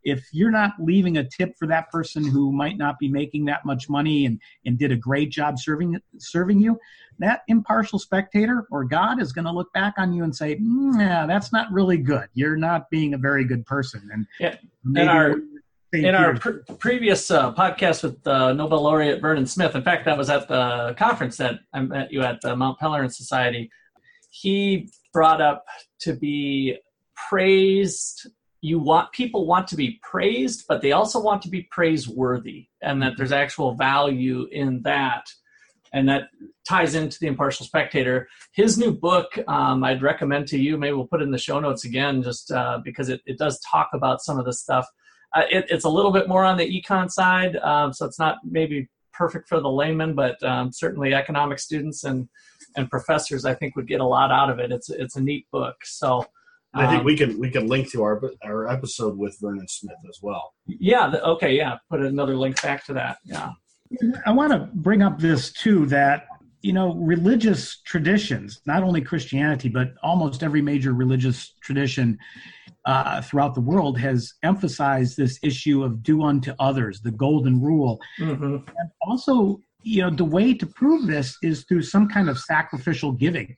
if 0.06 0.28
you're 0.32 0.52
not 0.52 0.72
leaving 0.78 1.16
a 1.18 1.28
tip 1.28 1.54
for 1.58 1.66
that 1.66 1.90
person 1.90 2.24
who 2.24 2.52
might 2.52 2.78
not 2.78 2.96
be 2.98 3.08
making 3.08 3.44
that 3.46 3.64
much 3.66 3.88
money 3.90 4.24
and, 4.24 4.40
and 4.64 4.78
did 4.78 4.92
a 4.92 4.96
great 4.96 5.30
job 5.30 5.58
serving 5.58 6.00
serving 6.16 6.60
you, 6.60 6.78
that 7.18 7.42
impartial 7.48 7.98
spectator 7.98 8.68
or 8.70 8.84
God 8.84 9.20
is 9.20 9.32
going 9.32 9.46
to 9.46 9.50
look 9.50 9.72
back 9.72 9.94
on 9.98 10.12
you 10.12 10.22
and 10.22 10.34
say, 10.34 10.56
mm, 10.56 10.98
"Yeah, 10.98 11.26
that's 11.26 11.52
not 11.52 11.70
really 11.72 11.98
good. 11.98 12.28
You're 12.34 12.56
not 12.56 12.88
being 12.88 13.14
a 13.14 13.18
very 13.18 13.44
good 13.44 13.66
person." 13.66 14.08
And 14.12 14.26
yeah, 14.38 14.54
in 14.84 15.08
our 15.08 15.34
in 15.92 16.14
our 16.14 16.36
pre- 16.38 16.62
previous 16.78 17.28
uh, 17.32 17.52
podcast 17.52 18.04
with 18.04 18.24
uh, 18.28 18.52
Nobel 18.52 18.82
laureate 18.82 19.20
Vernon 19.20 19.46
Smith, 19.46 19.74
in 19.74 19.82
fact, 19.82 20.04
that 20.04 20.16
was 20.16 20.30
at 20.30 20.46
the 20.46 20.94
conference 20.96 21.36
that 21.38 21.58
I 21.72 21.80
met 21.80 22.12
you 22.12 22.22
at 22.22 22.40
the 22.42 22.54
Mont 22.54 22.78
Pelerin 22.78 23.12
Society. 23.12 23.70
He 24.30 24.88
brought 25.12 25.40
up 25.40 25.64
to 26.00 26.14
be 26.14 26.78
praised 27.28 28.28
you 28.66 28.78
want 28.80 29.12
people 29.12 29.46
want 29.46 29.66
to 29.68 29.76
be 29.76 30.00
praised, 30.02 30.64
but 30.68 30.82
they 30.82 30.92
also 30.92 31.18
want 31.20 31.40
to 31.42 31.48
be 31.48 31.62
praiseworthy, 31.70 32.66
and 32.82 33.00
that 33.02 33.14
there's 33.16 33.32
actual 33.44 33.74
value 33.74 34.48
in 34.50 34.82
that. 34.82 35.24
And 35.92 36.08
that 36.08 36.24
ties 36.68 36.94
into 36.94 37.16
the 37.20 37.28
impartial 37.28 37.64
spectator. 37.64 38.28
His 38.52 38.76
new 38.76 38.92
book, 38.92 39.28
um, 39.46 39.84
I'd 39.84 40.02
recommend 40.02 40.48
to 40.48 40.58
you. 40.58 40.76
Maybe 40.76 40.94
we'll 40.94 41.06
put 41.06 41.22
it 41.22 41.24
in 41.24 41.30
the 41.30 41.46
show 41.48 41.60
notes 41.60 41.84
again, 41.84 42.22
just 42.22 42.50
uh, 42.50 42.80
because 42.84 43.08
it, 43.08 43.20
it 43.24 43.38
does 43.38 43.60
talk 43.60 43.88
about 43.94 44.20
some 44.20 44.38
of 44.38 44.44
the 44.44 44.52
stuff. 44.52 44.86
Uh, 45.34 45.44
it, 45.50 45.64
it's 45.70 45.84
a 45.84 45.88
little 45.88 46.12
bit 46.12 46.28
more 46.28 46.44
on 46.44 46.56
the 46.58 46.68
econ 46.68 47.08
side, 47.08 47.56
um, 47.56 47.92
so 47.92 48.04
it's 48.04 48.18
not 48.18 48.38
maybe 48.44 48.88
perfect 49.12 49.48
for 49.48 49.60
the 49.60 49.70
layman, 49.70 50.14
but 50.14 50.42
um, 50.42 50.72
certainly 50.72 51.14
economic 51.14 51.58
students 51.58 52.04
and 52.04 52.28
and 52.76 52.90
professors, 52.90 53.44
I 53.44 53.54
think, 53.54 53.76
would 53.76 53.88
get 53.88 54.00
a 54.00 54.04
lot 54.16 54.30
out 54.32 54.50
of 54.50 54.58
it. 54.58 54.72
It's 54.72 54.90
it's 54.90 55.16
a 55.16 55.20
neat 55.20 55.46
book. 55.52 55.76
So 55.84 56.26
I 56.74 56.86
think 56.86 57.00
um, 57.00 57.04
we 57.04 57.16
can 57.16 57.38
we 57.38 57.50
can 57.50 57.68
link 57.68 57.90
to 57.92 58.02
our 58.02 58.20
our 58.44 58.68
episode 58.68 59.16
with 59.16 59.36
Vernon 59.40 59.66
Smith 59.68 59.96
as 60.08 60.18
well. 60.22 60.52
Yeah. 60.66 61.14
Okay. 61.24 61.54
Yeah. 61.56 61.78
Put 61.90 62.00
another 62.00 62.36
link 62.36 62.60
back 62.62 62.84
to 62.86 62.92
that. 62.94 63.18
Yeah. 63.24 63.52
I 64.26 64.32
want 64.32 64.52
to 64.52 64.68
bring 64.74 65.02
up 65.02 65.18
this 65.18 65.52
too 65.52 65.86
that 65.86 66.26
you 66.62 66.72
know 66.72 66.94
religious 66.94 67.80
traditions, 67.82 68.60
not 68.66 68.82
only 68.82 69.00
Christianity 69.00 69.68
but 69.68 69.94
almost 70.02 70.42
every 70.42 70.60
major 70.60 70.92
religious 70.92 71.54
tradition 71.62 72.18
uh, 72.84 73.20
throughout 73.22 73.54
the 73.54 73.60
world 73.60 73.98
has 73.98 74.34
emphasized 74.42 75.16
this 75.16 75.38
issue 75.42 75.82
of 75.82 76.02
do 76.02 76.22
unto 76.22 76.52
others, 76.58 77.00
the 77.00 77.10
golden 77.10 77.60
rule, 77.60 78.00
mm-hmm. 78.18 78.44
and 78.44 78.90
also 79.00 79.60
you 79.82 80.02
know 80.02 80.10
the 80.10 80.24
way 80.24 80.52
to 80.52 80.66
prove 80.66 81.06
this 81.06 81.38
is 81.42 81.64
through 81.64 81.82
some 81.82 82.08
kind 82.08 82.28
of 82.28 82.38
sacrificial 82.38 83.12
giving 83.12 83.56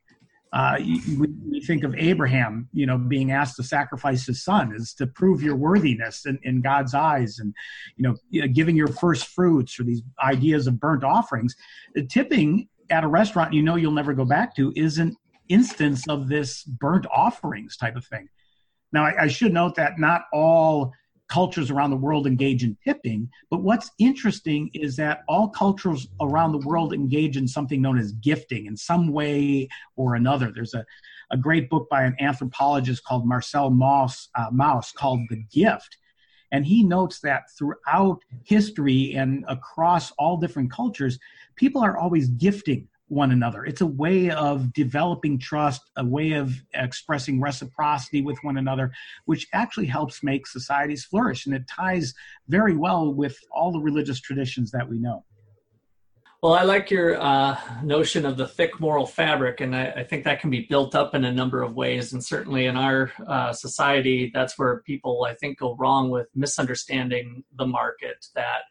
uh, 0.52 0.76
we, 0.78 1.28
we, 1.50 1.60
think 1.60 1.84
of 1.84 1.94
Abraham, 1.96 2.68
you 2.72 2.86
know, 2.86 2.96
being 2.96 3.32
asked 3.32 3.56
to 3.56 3.62
sacrifice 3.62 4.26
his 4.26 4.42
son 4.42 4.74
is 4.74 4.94
to 4.94 5.06
prove 5.06 5.42
your 5.42 5.56
worthiness 5.56 6.24
in, 6.24 6.38
in 6.42 6.62
God's 6.62 6.94
eyes, 6.94 7.38
and 7.38 7.54
you 7.96 8.02
know, 8.02 8.48
giving 8.48 8.74
your 8.76 8.88
first 8.88 9.26
fruits 9.26 9.78
or 9.78 9.84
these 9.84 10.02
ideas 10.22 10.66
of 10.66 10.80
burnt 10.80 11.04
offerings. 11.04 11.54
The 11.94 12.06
tipping 12.06 12.68
at 12.90 13.04
a 13.04 13.08
restaurant 13.08 13.52
you 13.52 13.62
know 13.62 13.76
you'll 13.76 13.92
never 13.92 14.14
go 14.14 14.24
back 14.24 14.56
to 14.56 14.72
is 14.74 14.98
an 14.98 15.14
instance 15.48 16.08
of 16.08 16.28
this 16.28 16.64
burnt 16.64 17.06
offerings 17.14 17.76
type 17.76 17.96
of 17.96 18.06
thing. 18.06 18.28
Now, 18.92 19.04
I, 19.04 19.24
I 19.24 19.28
should 19.28 19.52
note 19.52 19.74
that 19.74 19.98
not 19.98 20.22
all 20.32 20.92
cultures 21.28 21.70
around 21.70 21.90
the 21.90 21.96
world 21.96 22.26
engage 22.26 22.64
in 22.64 22.76
tipping. 22.84 23.30
But 23.50 23.62
what's 23.62 23.90
interesting 23.98 24.70
is 24.74 24.96
that 24.96 25.22
all 25.28 25.48
cultures 25.48 26.08
around 26.20 26.52
the 26.52 26.66
world 26.66 26.92
engage 26.92 27.36
in 27.36 27.46
something 27.46 27.80
known 27.80 27.98
as 27.98 28.12
gifting 28.12 28.66
in 28.66 28.76
some 28.76 29.12
way 29.12 29.68
or 29.96 30.14
another. 30.14 30.50
There's 30.50 30.74
a, 30.74 30.84
a 31.30 31.36
great 31.36 31.68
book 31.68 31.88
by 31.90 32.04
an 32.04 32.16
anthropologist 32.20 33.04
called 33.04 33.26
Marcel 33.26 33.70
Mauss, 33.70 34.28
uh, 34.34 34.48
Mauss 34.50 34.92
called 34.92 35.20
The 35.28 35.42
Gift. 35.52 35.98
And 36.50 36.64
he 36.64 36.82
notes 36.82 37.20
that 37.20 37.50
throughout 37.58 38.20
history 38.44 39.14
and 39.14 39.44
across 39.48 40.12
all 40.12 40.38
different 40.38 40.72
cultures, 40.72 41.18
people 41.56 41.82
are 41.82 41.98
always 41.98 42.28
gifting 42.28 42.88
one 43.08 43.30
another. 43.30 43.64
It's 43.64 43.80
a 43.80 43.86
way 43.86 44.30
of 44.30 44.72
developing 44.72 45.38
trust, 45.38 45.82
a 45.96 46.04
way 46.04 46.32
of 46.32 46.52
expressing 46.74 47.40
reciprocity 47.40 48.22
with 48.22 48.38
one 48.42 48.56
another, 48.56 48.92
which 49.24 49.46
actually 49.52 49.86
helps 49.86 50.22
make 50.22 50.46
societies 50.46 51.04
flourish. 51.04 51.46
And 51.46 51.54
it 51.54 51.66
ties 51.68 52.14
very 52.48 52.76
well 52.76 53.12
with 53.12 53.38
all 53.50 53.72
the 53.72 53.80
religious 53.80 54.20
traditions 54.20 54.70
that 54.72 54.88
we 54.88 54.98
know. 54.98 55.24
Well, 56.40 56.54
I 56.54 56.62
like 56.62 56.88
your 56.88 57.20
uh, 57.20 57.58
notion 57.82 58.24
of 58.24 58.36
the 58.36 58.46
thick 58.46 58.78
moral 58.78 59.06
fabric, 59.06 59.60
and 59.60 59.74
I, 59.74 59.90
I, 59.90 60.04
think 60.04 60.22
that 60.22 60.40
can 60.40 60.50
be 60.50 60.66
built 60.70 60.94
up 60.94 61.16
in 61.16 61.24
a 61.24 61.32
number 61.32 61.62
of 61.64 61.74
ways. 61.74 62.12
And 62.12 62.24
certainly 62.24 62.66
in 62.66 62.76
our 62.76 63.10
uh, 63.26 63.52
society, 63.52 64.30
that's 64.32 64.56
where 64.56 64.80
people, 64.86 65.24
I 65.28 65.34
think, 65.34 65.58
go 65.58 65.74
wrong 65.74 66.10
with 66.10 66.28
misunderstanding 66.36 67.42
the 67.56 67.66
market. 67.66 68.24
That 68.36 68.62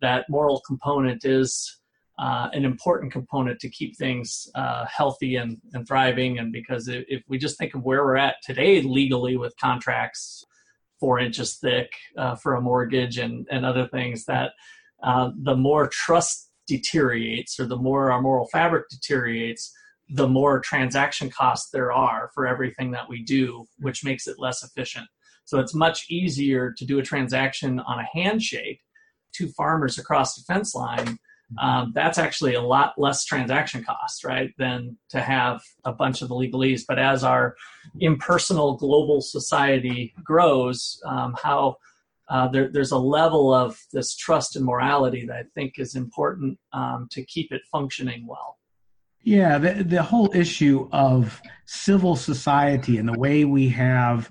that 0.00 0.28
moral 0.28 0.62
component 0.66 1.24
is 1.24 1.80
uh, 2.22 2.48
an 2.52 2.64
important 2.64 3.12
component 3.12 3.58
to 3.58 3.68
keep 3.68 3.96
things 3.96 4.48
uh, 4.54 4.84
healthy 4.86 5.34
and, 5.34 5.58
and 5.72 5.88
thriving. 5.88 6.38
And 6.38 6.52
because 6.52 6.86
if, 6.86 7.20
we 7.26 7.36
just 7.36 7.58
think 7.58 7.74
of 7.74 7.82
where 7.82 8.04
we're 8.04 8.16
at 8.16 8.36
today 8.44 8.80
legally 8.80 9.36
with 9.36 9.56
contracts 9.60 10.44
four 11.00 11.18
inches 11.18 11.56
thick 11.56 11.90
uh, 12.16 12.36
for 12.36 12.54
a 12.54 12.60
mortgage 12.60 13.18
and, 13.18 13.48
and 13.50 13.66
other 13.66 13.88
things, 13.88 14.24
that 14.26 14.52
uh, 15.02 15.30
the 15.42 15.56
more 15.56 15.88
trust 15.88 16.52
deteriorates 16.68 17.58
or 17.58 17.66
the 17.66 17.76
more 17.76 18.12
our 18.12 18.22
moral 18.22 18.46
fabric 18.52 18.88
deteriorates, 18.88 19.72
the 20.10 20.28
more 20.28 20.60
transaction 20.60 21.28
costs 21.28 21.70
there 21.72 21.90
are 21.90 22.30
for 22.34 22.46
everything 22.46 22.92
that 22.92 23.08
we 23.08 23.24
do, 23.24 23.64
which 23.80 24.04
makes 24.04 24.28
it 24.28 24.38
less 24.38 24.62
efficient. 24.62 25.08
So 25.44 25.58
it's 25.58 25.74
much 25.74 26.06
easier 26.08 26.72
to 26.76 26.84
do 26.84 27.00
a 27.00 27.02
transaction 27.02 27.80
on 27.80 27.98
a 27.98 28.08
handshake, 28.16 28.80
two 29.32 29.48
farmers 29.48 29.98
across 29.98 30.36
the 30.36 30.44
fence 30.44 30.72
line 30.72 31.18
um, 31.60 31.92
that's 31.94 32.18
actually 32.18 32.54
a 32.54 32.60
lot 32.60 32.94
less 32.96 33.24
transaction 33.24 33.84
costs, 33.84 34.24
right, 34.24 34.50
than 34.58 34.96
to 35.10 35.20
have 35.20 35.62
a 35.84 35.92
bunch 35.92 36.22
of 36.22 36.28
the 36.28 36.34
legalese. 36.34 36.82
But 36.86 36.98
as 36.98 37.24
our 37.24 37.54
impersonal 38.00 38.76
global 38.76 39.20
society 39.20 40.14
grows, 40.24 41.00
um, 41.06 41.36
how 41.42 41.76
uh, 42.28 42.48
there, 42.48 42.70
there's 42.72 42.92
a 42.92 42.98
level 42.98 43.52
of 43.52 43.78
this 43.92 44.16
trust 44.16 44.56
and 44.56 44.64
morality 44.64 45.26
that 45.26 45.36
I 45.36 45.42
think 45.54 45.74
is 45.78 45.94
important 45.94 46.58
um, 46.72 47.08
to 47.10 47.24
keep 47.24 47.52
it 47.52 47.62
functioning 47.70 48.26
well. 48.26 48.58
Yeah, 49.24 49.58
the, 49.58 49.84
the 49.84 50.02
whole 50.02 50.30
issue 50.34 50.88
of 50.92 51.40
civil 51.66 52.16
society 52.16 52.98
and 52.98 53.08
the 53.08 53.18
way 53.18 53.44
we 53.44 53.68
have 53.68 54.30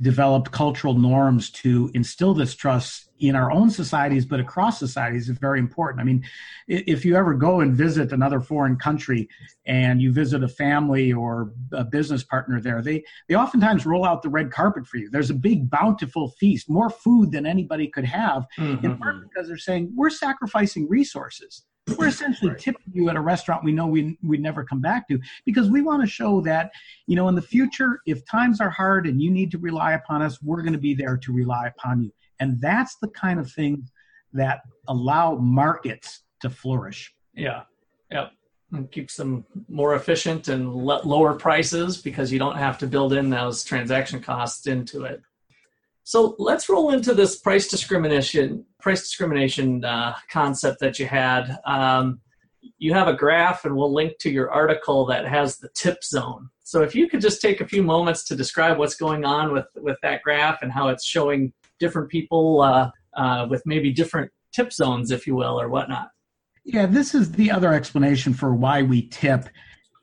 developed 0.00 0.50
cultural 0.50 0.94
norms 0.94 1.50
to 1.50 1.90
instill 1.92 2.32
this 2.32 2.54
trust 2.54 3.09
in 3.20 3.36
our 3.36 3.52
own 3.52 3.70
societies, 3.70 4.24
but 4.24 4.40
across 4.40 4.78
societies 4.78 5.28
is 5.28 5.38
very 5.38 5.58
important. 5.58 6.00
I 6.00 6.04
mean, 6.04 6.24
if 6.66 7.04
you 7.04 7.16
ever 7.16 7.34
go 7.34 7.60
and 7.60 7.74
visit 7.74 8.12
another 8.12 8.40
foreign 8.40 8.76
country 8.76 9.28
and 9.66 10.00
you 10.00 10.10
visit 10.12 10.42
a 10.42 10.48
family 10.48 11.12
or 11.12 11.52
a 11.72 11.84
business 11.84 12.24
partner 12.24 12.60
there, 12.60 12.82
they, 12.82 13.04
they 13.28 13.34
oftentimes 13.34 13.86
roll 13.86 14.04
out 14.04 14.22
the 14.22 14.28
red 14.28 14.50
carpet 14.50 14.86
for 14.86 14.96
you. 14.96 15.10
There's 15.10 15.30
a 15.30 15.34
big, 15.34 15.70
bountiful 15.70 16.30
feast, 16.40 16.70
more 16.70 16.90
food 16.90 17.30
than 17.30 17.46
anybody 17.46 17.86
could 17.88 18.06
have, 18.06 18.46
mm-hmm. 18.58 18.84
in 18.84 18.96
part 18.96 19.16
because 19.22 19.48
they're 19.48 19.58
saying, 19.58 19.92
we're 19.94 20.10
sacrificing 20.10 20.88
resources 20.88 21.64
we're 21.96 22.08
essentially 22.08 22.50
right. 22.50 22.58
tipping 22.58 22.92
you 22.92 23.08
at 23.08 23.16
a 23.16 23.20
restaurant 23.20 23.64
we 23.64 23.72
know 23.72 23.86
we 23.86 24.16
we'd 24.22 24.40
never 24.40 24.64
come 24.64 24.80
back 24.80 25.08
to 25.08 25.18
because 25.44 25.70
we 25.70 25.82
want 25.82 26.02
to 26.02 26.06
show 26.06 26.40
that 26.40 26.70
you 27.06 27.16
know 27.16 27.28
in 27.28 27.34
the 27.34 27.42
future 27.42 28.00
if 28.06 28.24
times 28.26 28.60
are 28.60 28.70
hard 28.70 29.06
and 29.06 29.20
you 29.20 29.30
need 29.30 29.50
to 29.50 29.58
rely 29.58 29.92
upon 29.92 30.22
us 30.22 30.40
we're 30.42 30.62
going 30.62 30.72
to 30.72 30.78
be 30.78 30.94
there 30.94 31.16
to 31.16 31.32
rely 31.32 31.66
upon 31.66 32.02
you 32.02 32.12
and 32.40 32.60
that's 32.60 32.96
the 33.00 33.08
kind 33.08 33.38
of 33.38 33.50
thing 33.50 33.86
that 34.32 34.60
allow 34.88 35.34
markets 35.36 36.22
to 36.40 36.50
flourish 36.50 37.14
yeah 37.34 37.62
yep 38.10 38.32
and 38.72 38.90
keeps 38.92 39.16
them 39.16 39.44
more 39.68 39.94
efficient 39.94 40.48
and 40.48 40.72
lower 40.74 41.34
prices 41.34 42.00
because 42.00 42.32
you 42.32 42.38
don't 42.38 42.56
have 42.56 42.78
to 42.78 42.86
build 42.86 43.12
in 43.12 43.30
those 43.30 43.64
transaction 43.64 44.20
costs 44.20 44.66
into 44.66 45.04
it 45.04 45.20
so 46.10 46.34
let's 46.38 46.68
roll 46.68 46.90
into 46.90 47.14
this 47.14 47.38
price 47.38 47.68
discrimination 47.68 48.64
price 48.80 49.00
discrimination 49.02 49.84
uh, 49.84 50.14
concept 50.28 50.80
that 50.80 50.98
you 50.98 51.06
had. 51.06 51.58
Um, 51.64 52.20
you 52.78 52.92
have 52.94 53.08
a 53.08 53.14
graph, 53.14 53.64
and 53.64 53.76
we'll 53.76 53.92
link 53.92 54.18
to 54.18 54.30
your 54.30 54.50
article 54.50 55.06
that 55.06 55.26
has 55.26 55.58
the 55.58 55.68
tip 55.74 56.02
zone. 56.02 56.50
So 56.64 56.82
if 56.82 56.94
you 56.94 57.08
could 57.08 57.20
just 57.20 57.40
take 57.40 57.60
a 57.60 57.66
few 57.66 57.82
moments 57.82 58.24
to 58.24 58.36
describe 58.36 58.78
what's 58.78 58.96
going 58.96 59.24
on 59.24 59.52
with 59.52 59.66
with 59.76 59.98
that 60.02 60.22
graph 60.22 60.62
and 60.62 60.72
how 60.72 60.88
it's 60.88 61.04
showing 61.04 61.52
different 61.80 62.08
people 62.08 62.60
uh, 62.60 62.90
uh, 63.16 63.46
with 63.50 63.62
maybe 63.66 63.92
different 63.92 64.30
tip 64.52 64.72
zones, 64.72 65.10
if 65.10 65.26
you 65.26 65.34
will, 65.34 65.60
or 65.60 65.68
whatnot. 65.68 66.08
Yeah, 66.64 66.86
this 66.86 67.14
is 67.14 67.32
the 67.32 67.50
other 67.50 67.72
explanation 67.72 68.34
for 68.34 68.54
why 68.54 68.82
we 68.82 69.08
tip 69.08 69.48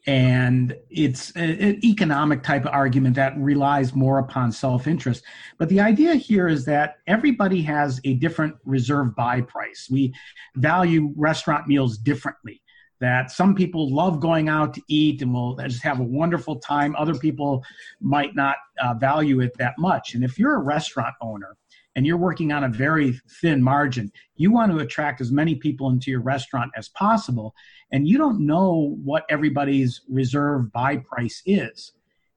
and 0.07 0.73
it's 0.89 1.31
an 1.31 1.83
economic 1.83 2.41
type 2.41 2.63
of 2.65 2.71
argument 2.71 3.15
that 3.17 3.37
relies 3.37 3.93
more 3.93 4.19
upon 4.19 4.53
self-interest. 4.53 5.21
But 5.57 5.67
the 5.67 5.81
idea 5.81 6.15
here 6.15 6.47
is 6.47 6.63
that 6.65 6.95
everybody 7.07 7.61
has 7.63 7.99
a 8.05 8.13
different 8.13 8.55
reserve 8.63 9.13
buy 9.15 9.41
price. 9.41 9.89
We 9.91 10.13
value 10.55 11.13
restaurant 11.17 11.67
meals 11.67 11.97
differently. 11.97 12.61
That 12.99 13.31
some 13.31 13.53
people 13.53 13.93
love 13.93 14.21
going 14.21 14.49
out 14.49 14.73
to 14.75 14.81
eat 14.87 15.21
and 15.21 15.31
will 15.33 15.55
just 15.57 15.83
have 15.83 15.99
a 15.99 16.03
wonderful 16.03 16.55
time. 16.55 16.95
Other 16.95 17.13
people 17.13 17.63
might 17.99 18.33
not 18.33 18.55
uh, 18.81 18.95
value 18.95 19.41
it 19.41 19.51
that 19.59 19.75
much. 19.77 20.15
And 20.15 20.23
if 20.23 20.39
you're 20.39 20.55
a 20.55 20.63
restaurant 20.63 21.13
owner 21.21 21.57
and 21.97 22.05
you're 22.05 22.15
working 22.15 22.51
on 22.51 22.63
a 22.63 22.69
very 22.69 23.19
thin 23.41 23.61
margin, 23.61 24.11
you 24.35 24.51
want 24.51 24.71
to 24.71 24.77
attract 24.77 25.19
as 25.19 25.31
many 25.31 25.55
people 25.55 25.89
into 25.89 26.11
your 26.11 26.21
restaurant 26.21 26.71
as 26.77 26.89
possible. 26.89 27.55
And 27.91 28.07
you 28.07 28.19
don't 28.19 28.45
know 28.45 28.95
what 29.03 29.25
everybody's 29.29 30.01
reserve 30.07 30.71
buy 30.71 30.97
price 30.97 31.41
is. 31.47 31.93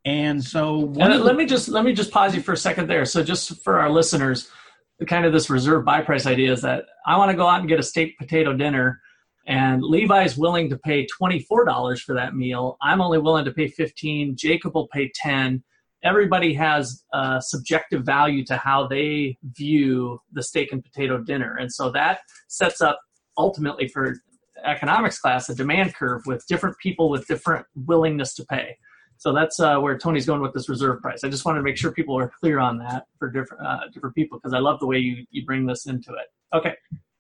And 0.07 0.43
so 0.43 0.91
and 0.99 1.23
let 1.23 1.37
me 1.37 1.45
just 1.45 1.69
let 1.69 1.85
me 1.85 1.93
just 1.93 2.11
pause 2.11 2.35
you 2.35 2.41
for 2.41 2.55
a 2.55 2.57
second 2.57 2.89
there. 2.89 3.05
So 3.05 3.23
just 3.23 3.63
for 3.63 3.79
our 3.79 3.91
listeners, 3.91 4.51
the 4.99 5.05
kind 5.05 5.27
of 5.27 5.33
this 5.35 5.51
reserve 5.51 5.85
buy 5.85 6.01
price 6.01 6.25
idea 6.25 6.51
is 6.53 6.63
that 6.63 6.87
I 7.07 7.19
want 7.19 7.31
to 7.31 7.37
go 7.37 7.47
out 7.47 7.61
and 7.61 7.69
get 7.69 7.79
a 7.79 7.83
steak 7.83 8.19
potato 8.19 8.55
dinner 8.55 9.03
and 9.47 9.83
Levi's 9.83 10.39
willing 10.39 10.71
to 10.71 10.79
pay 10.79 11.07
$24 11.07 12.01
for 12.01 12.15
that 12.15 12.35
meal. 12.35 12.79
I'm 12.81 13.01
only 13.03 13.19
willing 13.19 13.45
to 13.45 13.51
pay 13.51 13.69
15. 13.69 14.37
Jacob 14.37 14.75
will 14.75 14.89
pay 14.89 15.11
10 15.15 15.63
everybody 16.03 16.55
has 16.55 17.03
a 17.13 17.41
subjective 17.41 18.05
value 18.05 18.45
to 18.47 18.57
how 18.57 18.87
they 18.87 19.37
view 19.57 20.21
the 20.33 20.43
steak 20.43 20.73
and 20.73 20.83
potato 20.83 21.19
dinner. 21.19 21.57
And 21.57 21.73
so 21.73 21.91
that 21.93 22.21
sets 22.49 22.81
up 22.81 23.01
ultimately 23.37 23.89
for 23.89 24.17
economics 24.65 25.19
class 25.19 25.49
a 25.49 25.55
demand 25.55 25.95
curve 25.95 26.23
with 26.27 26.47
different 26.47 26.77
people 26.79 27.09
with 27.11 27.27
different 27.27 27.67
willingness 27.75 28.35
to 28.35 28.45
pay. 28.45 28.77
So 29.17 29.35
that's 29.35 29.61
uh, 29.61 29.79
where 29.79 29.99
Tony's 29.99 30.25
going 30.25 30.41
with 30.41 30.55
this 30.55 30.69
reserve 30.69 31.03
price. 31.03 31.25
I 31.25 31.29
just 31.29 31.45
wanted 31.45 31.59
to 31.59 31.63
make 31.63 31.77
sure 31.77 31.93
people 31.93 32.19
are 32.19 32.33
clear 32.41 32.59
on 32.59 32.79
that 32.79 33.05
for 33.19 33.31
different 33.31 33.67
uh, 33.67 33.81
different 33.93 34.15
people 34.15 34.39
because 34.39 34.55
I 34.55 34.61
love 34.61 34.81
the 34.81 34.87
way 34.87 34.99
you, 34.99 35.27
you 35.31 35.45
bring 35.45 35.67
this 35.67 35.87
into 35.87 36.13
it. 36.13 36.57
Okay. 36.57 36.75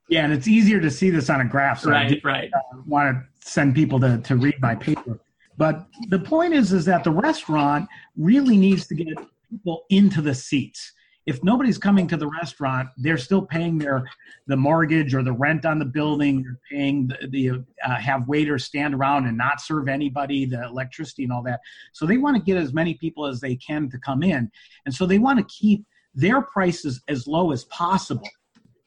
Yeah, 0.09 0.25
and 0.25 0.33
it's 0.33 0.49
easier 0.49 0.81
to 0.81 0.91
see 0.91 1.11
this 1.11 1.31
on 1.31 1.41
a 1.41 1.45
graph. 1.45 1.81
So 1.81 1.91
right, 1.91 2.21
I 2.25 2.29
right. 2.29 2.51
Uh, 2.53 2.79
want 2.87 3.17
to 3.17 3.49
send 3.49 3.75
people 3.75 4.01
to, 4.01 4.19
to 4.19 4.35
read 4.35 4.61
my 4.61 4.75
paper. 4.75 5.21
But 5.61 5.87
the 6.09 6.19
point 6.19 6.55
is, 6.55 6.73
is 6.73 6.87
that 6.87 7.05
the 7.05 7.11
restaurant 7.11 7.87
really 8.17 8.57
needs 8.57 8.87
to 8.87 8.95
get 8.95 9.19
people 9.51 9.85
into 9.91 10.23
the 10.23 10.35
seats. 10.35 10.95
If 11.27 11.45
nobody's 11.45 11.77
coming 11.77 12.09
to 12.09 12.17
the 12.17 12.29
restaurant, 12.29 12.89
they're 12.97 13.19
still 13.19 13.43
paying 13.43 13.77
their 13.77 14.09
the 14.47 14.57
mortgage 14.57 15.15
or 15.15 15.23
the 15.23 15.35
rent 15.35 15.67
on 15.67 15.79
the 15.79 15.85
building. 15.85 16.43
They're 16.43 16.59
paying 16.73 17.09
the, 17.09 17.29
the 17.29 17.51
uh, 17.85 17.97
have 17.97 18.27
waiters 18.27 18.65
stand 18.65 18.95
around 18.95 19.27
and 19.27 19.37
not 19.37 19.61
serve 19.61 19.87
anybody, 19.87 20.47
the 20.47 20.65
electricity 20.65 21.25
and 21.25 21.33
all 21.33 21.43
that. 21.43 21.61
So 21.93 22.07
they 22.07 22.17
want 22.17 22.39
to 22.39 22.43
get 22.43 22.57
as 22.57 22.73
many 22.73 22.95
people 22.95 23.27
as 23.27 23.39
they 23.39 23.57
can 23.57 23.91
to 23.91 23.99
come 23.99 24.23
in, 24.23 24.51
and 24.87 24.95
so 24.95 25.05
they 25.05 25.19
want 25.19 25.41
to 25.41 25.55
keep 25.55 25.85
their 26.15 26.41
prices 26.41 27.03
as 27.09 27.27
low 27.27 27.53
as 27.53 27.65
possible. 27.65 28.31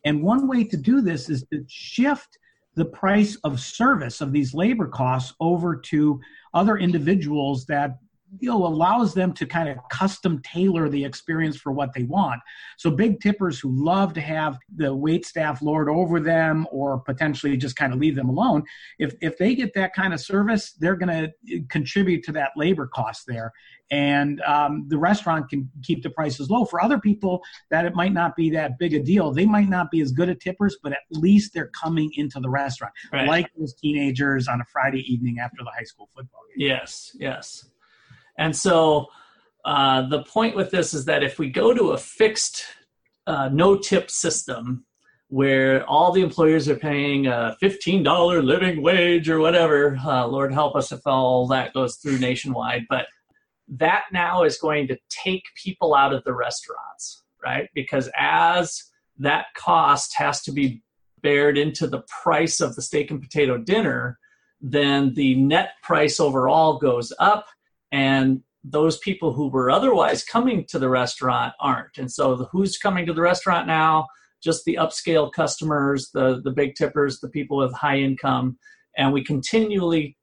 And 0.05 0.23
one 0.23 0.47
way 0.47 0.63
to 0.63 0.75
do 0.75 1.01
this 1.01 1.29
is 1.29 1.45
to 1.53 1.63
shift 1.67 2.39
the 2.75 2.86
price 2.86 3.38
of 3.43 3.59
service 3.59 4.21
of 4.21 4.31
these 4.31 4.53
labor 4.53 4.88
costs 4.88 5.36
over 5.39 5.75
to 5.75 6.19
other 6.54 6.78
individuals 6.78 7.66
that 7.66 7.98
you 8.39 8.50
know 8.50 8.65
allows 8.65 9.13
them 9.13 9.34
to 9.34 9.46
kind 9.46 9.69
of 9.69 9.78
custom 9.89 10.41
tailor 10.43 10.89
the 10.89 11.04
experience 11.04 11.58
for 11.58 11.72
what 11.72 11.93
they 11.93 12.04
want 12.04 12.41
so 12.78 12.89
big 12.91 13.19
tippers 13.19 13.60
who 13.60 13.69
love 13.72 14.13
to 14.13 14.22
have 14.22 14.58
the 14.76 14.93
wait 14.93 15.26
staff 15.26 15.62
lord 15.62 15.89
over 15.89 16.19
them 16.19 16.67
or 16.72 17.00
potentially 17.00 17.58
just 17.58 17.76
kind 17.76 17.93
of 17.93 18.00
leave 18.00 18.15
them 18.15 18.30
alone 18.30 18.63
if 19.00 19.13
if 19.22 19.38
they 19.38 19.56
get 19.56 19.74
that 19.74 19.93
kind 19.93 20.13
of 20.13 20.19
service 20.19 20.74
they're 20.80 20.96
going 20.96 21.32
to 21.48 21.62
contribute 21.69 22.24
to 22.24 22.32
that 22.32 22.52
labor 22.56 22.88
cost 22.88 23.24
there 23.28 23.52
and 23.93 24.41
um, 24.41 24.86
the 24.88 24.98
restaurant 24.98 25.50
can 25.50 25.69
keep 25.84 26.02
the 26.02 26.10
prices 26.10 26.50
low. 26.50 26.65
For 26.65 26.84
other 26.84 27.00
people, 27.00 27.43
that 27.69 27.86
it 27.86 27.93
might 27.93 28.12
not 28.12 28.36
be 28.36 28.50
that 28.50 28.80
big 28.80 28.96
a 28.96 29.00
deal. 29.00 29.32
They 29.32 29.46
might 29.46 29.69
not 29.69 29.91
be 29.91 30.02
as 30.02 30.12
good 30.12 30.30
at 30.30 30.39
tippers, 30.39 30.78
but 30.82 30.93
at 30.93 31.02
least 31.12 31.54
they're 31.54 31.69
coming 31.80 32.12
into 32.15 32.39
the 32.39 32.50
restaurant, 32.50 32.93
right. 33.12 33.28
like 33.28 33.52
those 33.56 33.76
teenagers 33.76 34.48
on 34.48 34.62
a 34.62 34.65
Friday 34.65 35.02
evening 35.02 35.38
after 35.39 35.58
the 35.60 35.69
high 35.78 35.84
school 35.84 36.10
football 36.15 36.41
game. 36.50 36.69
Yes, 36.69 37.12
yes. 37.19 37.69
And 38.38 38.56
so 38.56 39.08
uh, 39.65 40.08
the 40.08 40.24
point 40.24 40.56
with 40.56 40.72
this 40.72 40.93
is 40.93 41.06
that 41.06 41.24
if 41.24 41.39
we 41.39 41.50
go 41.50 41.74
to 41.74 41.91
a 41.91 41.98
fixed 41.98 42.65
uh, 43.28 43.50
no 43.50 43.78
tip 43.78 44.12
system 44.12 44.86
where 45.34 45.84
all 45.89 46.12
the 46.12 46.22
employers 46.22 46.69
are 46.69 46.76
paying 46.76 47.26
a 47.26 47.58
$15 47.60 48.43
living 48.43 48.84
wage 48.84 49.28
or 49.28 49.39
whatever. 49.39 49.98
Uh, 50.06 50.28
Lord 50.28 50.54
help 50.54 50.76
us 50.76 50.91
if 50.91 51.00
all 51.08 51.48
that 51.48 51.74
goes 51.74 51.96
through 51.96 52.19
nationwide. 52.19 52.84
But 52.88 53.08
that 53.67 54.04
now 54.12 54.43
is 54.43 54.60
going 54.60 54.88
to 54.89 54.98
take 55.10 55.43
people 55.56 55.96
out 55.96 56.13
of 56.13 56.24
the 56.24 56.36
restaurants, 56.36 57.24
right? 57.43 57.67
Because 57.74 58.12
as 58.15 58.84
that 59.17 59.48
cost 59.56 60.15
has 60.17 60.41
to 60.43 60.52
be 60.52 60.84
bared 61.22 61.58
into 61.58 61.88
the 61.88 62.04
price 62.22 62.62
of 62.62 62.76
the 62.76 62.84
steak 62.84 63.10
and 63.10 63.19
potato 63.19 63.58
dinner, 63.58 64.19
then 64.62 65.15
the 65.15 65.34
net 65.36 65.72
price 65.82 66.19
overall 66.19 66.78
goes 66.78 67.12
up 67.17 67.48
and 67.93 68.41
those 68.63 68.97
people 68.97 69.34
who 69.34 69.49
were 69.49 69.69
otherwise 69.69 70.23
coming 70.23 70.65
to 70.69 70.79
the 70.79 70.89
restaurant 70.89 71.53
aren't. 71.60 71.97
And 71.97 72.12
so 72.12 72.36
the, 72.36 72.45
who's 72.45 72.77
coming 72.77 73.06
to 73.06 73.13
the 73.13 73.21
restaurant 73.21 73.67
now? 73.67 74.08
Just 74.41 74.65
the 74.65 74.75
upscale 74.75 75.32
customers, 75.32 76.10
the 76.13 76.41
the 76.43 76.51
big 76.51 76.75
tippers, 76.75 77.19
the 77.19 77.29
people 77.29 77.58
with 77.58 77.73
high 77.73 77.99
income, 77.99 78.58
and 78.97 79.13
we 79.13 79.23
continually 79.23 80.17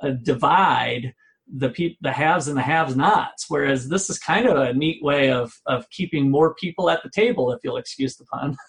uh, 0.00 0.10
divide 0.22 1.14
the 1.52 1.68
peop- 1.68 1.98
the 2.00 2.10
haves 2.10 2.48
and 2.48 2.56
the 2.56 2.62
have 2.62 2.96
nots. 2.96 3.46
Whereas 3.48 3.88
this 3.88 4.08
is 4.08 4.18
kind 4.18 4.46
of 4.46 4.56
a 4.56 4.72
neat 4.72 5.02
way 5.02 5.30
of 5.30 5.52
of 5.66 5.88
keeping 5.90 6.30
more 6.30 6.54
people 6.54 6.90
at 6.90 7.02
the 7.02 7.10
table, 7.10 7.52
if 7.52 7.60
you'll 7.62 7.76
excuse 7.76 8.16
the 8.16 8.24
pun. 8.24 8.56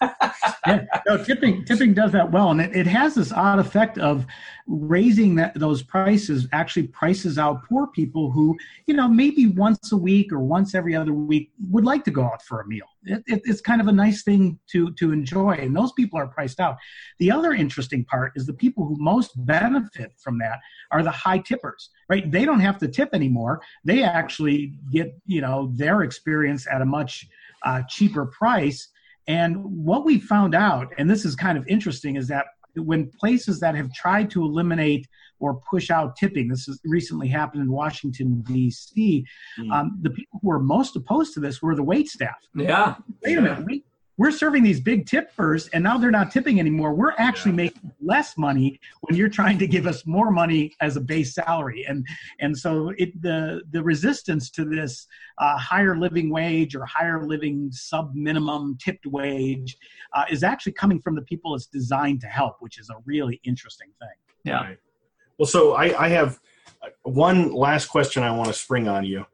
yeah, 0.66 0.84
no, 1.06 1.22
tipping 1.22 1.64
tipping 1.64 1.94
does 1.94 2.12
that 2.12 2.30
well, 2.30 2.50
and 2.50 2.60
it, 2.60 2.76
it 2.76 2.86
has 2.86 3.14
this 3.14 3.32
odd 3.32 3.58
effect 3.58 3.98
of 3.98 4.26
raising 4.66 5.36
that 5.36 5.58
those 5.58 5.82
prices 5.82 6.48
actually 6.52 6.88
prices 6.88 7.38
out 7.38 7.62
poor 7.68 7.86
people 7.88 8.30
who 8.30 8.56
you 8.86 8.94
know 8.94 9.08
maybe 9.08 9.46
once 9.46 9.92
a 9.92 9.96
week 9.96 10.32
or 10.32 10.40
once 10.40 10.74
every 10.74 10.94
other 10.94 11.12
week 11.12 11.50
would 11.70 11.84
like 11.84 12.04
to 12.04 12.10
go 12.10 12.24
out 12.24 12.42
for 12.42 12.60
a 12.60 12.66
meal 12.66 12.86
it, 13.06 13.22
it, 13.26 13.42
it's 13.44 13.60
kind 13.60 13.80
of 13.80 13.88
a 13.88 13.92
nice 13.92 14.22
thing 14.22 14.58
to 14.72 14.92
to 14.94 15.12
enjoy 15.12 15.52
and 15.52 15.74
those 15.74 15.92
people 15.92 16.18
are 16.18 16.26
priced 16.26 16.60
out. 16.60 16.76
The 17.18 17.30
other 17.30 17.52
interesting 17.52 18.04
part 18.04 18.32
is 18.36 18.46
the 18.46 18.52
people 18.52 18.86
who 18.86 18.96
most 18.98 19.32
benefit 19.46 20.12
from 20.18 20.38
that 20.38 20.58
are 20.90 21.02
the 21.02 21.10
high 21.10 21.38
tippers 21.38 21.90
right? 22.08 22.30
They 22.30 22.44
don't 22.44 22.60
have 22.60 22.78
to 22.78 22.88
tip 22.88 23.10
anymore. 23.12 23.60
They 23.84 24.02
actually 24.02 24.74
get 24.90 25.18
you 25.26 25.40
know 25.40 25.72
their 25.74 26.02
experience 26.02 26.66
at 26.70 26.82
a 26.82 26.86
much 26.86 27.26
uh, 27.64 27.82
cheaper 27.88 28.26
price. 28.26 28.88
And 29.28 29.56
what 29.64 30.04
we 30.04 30.20
found 30.20 30.54
out 30.54 30.92
and 30.98 31.10
this 31.10 31.24
is 31.24 31.34
kind 31.34 31.58
of 31.58 31.66
interesting 31.66 32.16
is 32.16 32.28
that 32.28 32.46
when 32.76 33.10
places 33.18 33.60
that 33.60 33.74
have 33.74 33.92
tried 33.92 34.30
to 34.30 34.42
eliminate 34.42 35.06
or 35.38 35.60
push 35.68 35.90
out 35.90 36.16
tipping, 36.16 36.48
this 36.48 36.66
has 36.66 36.80
recently 36.84 37.28
happened 37.28 37.62
in 37.62 37.70
Washington 37.70 38.42
D.C. 38.42 39.24
Mm. 39.58 39.72
Um, 39.72 39.98
the 40.00 40.10
people 40.10 40.40
who 40.40 40.48
were 40.48 40.58
most 40.58 40.96
opposed 40.96 41.34
to 41.34 41.40
this 41.40 41.60
were 41.60 41.74
the 41.74 41.82
wait 41.82 42.08
staff. 42.08 42.36
Yeah. 42.54 42.96
Wait 43.22 43.38
a 43.38 43.42
minute. 43.42 43.64
We, 43.64 43.84
we're 44.18 44.30
serving 44.30 44.62
these 44.62 44.80
big 44.80 45.06
tippers 45.06 45.68
and 45.68 45.84
now 45.84 45.98
they're 45.98 46.10
not 46.10 46.30
tipping 46.30 46.58
anymore. 46.58 46.94
We're 46.94 47.12
actually 47.18 47.52
yeah. 47.52 47.56
making 47.56 47.92
less 48.00 48.38
money 48.38 48.80
when 49.02 49.16
you're 49.16 49.28
trying 49.28 49.58
to 49.58 49.66
give 49.66 49.86
us 49.86 50.06
more 50.06 50.30
money 50.30 50.74
as 50.80 50.96
a 50.96 51.00
base 51.00 51.34
salary. 51.34 51.84
And 51.86 52.06
and 52.40 52.56
so 52.56 52.92
it 52.96 53.20
the 53.20 53.62
the 53.70 53.82
resistance 53.82 54.50
to 54.52 54.64
this 54.64 55.06
uh, 55.38 55.58
higher 55.58 55.96
living 55.96 56.30
wage 56.30 56.74
or 56.74 56.84
higher 56.86 57.26
living 57.26 57.70
sub 57.72 58.14
minimum 58.14 58.78
tipped 58.82 59.06
wage 59.06 59.76
uh, 60.14 60.24
is 60.30 60.42
actually 60.42 60.72
coming 60.72 61.00
from 61.00 61.14
the 61.14 61.22
people 61.22 61.54
it's 61.54 61.66
designed 61.66 62.20
to 62.22 62.26
help, 62.26 62.56
which 62.60 62.78
is 62.78 62.88
a 62.90 62.96
really 63.04 63.40
interesting 63.44 63.88
thing. 63.98 64.08
Yeah. 64.44 64.62
Right. 64.62 64.78
Well, 65.38 65.46
so 65.46 65.74
I, 65.74 66.04
I 66.04 66.08
have 66.08 66.40
one 67.02 67.52
last 67.52 67.86
question 67.86 68.22
I 68.22 68.30
want 68.30 68.48
to 68.48 68.54
spring 68.54 68.88
on 68.88 69.04
you. 69.04 69.26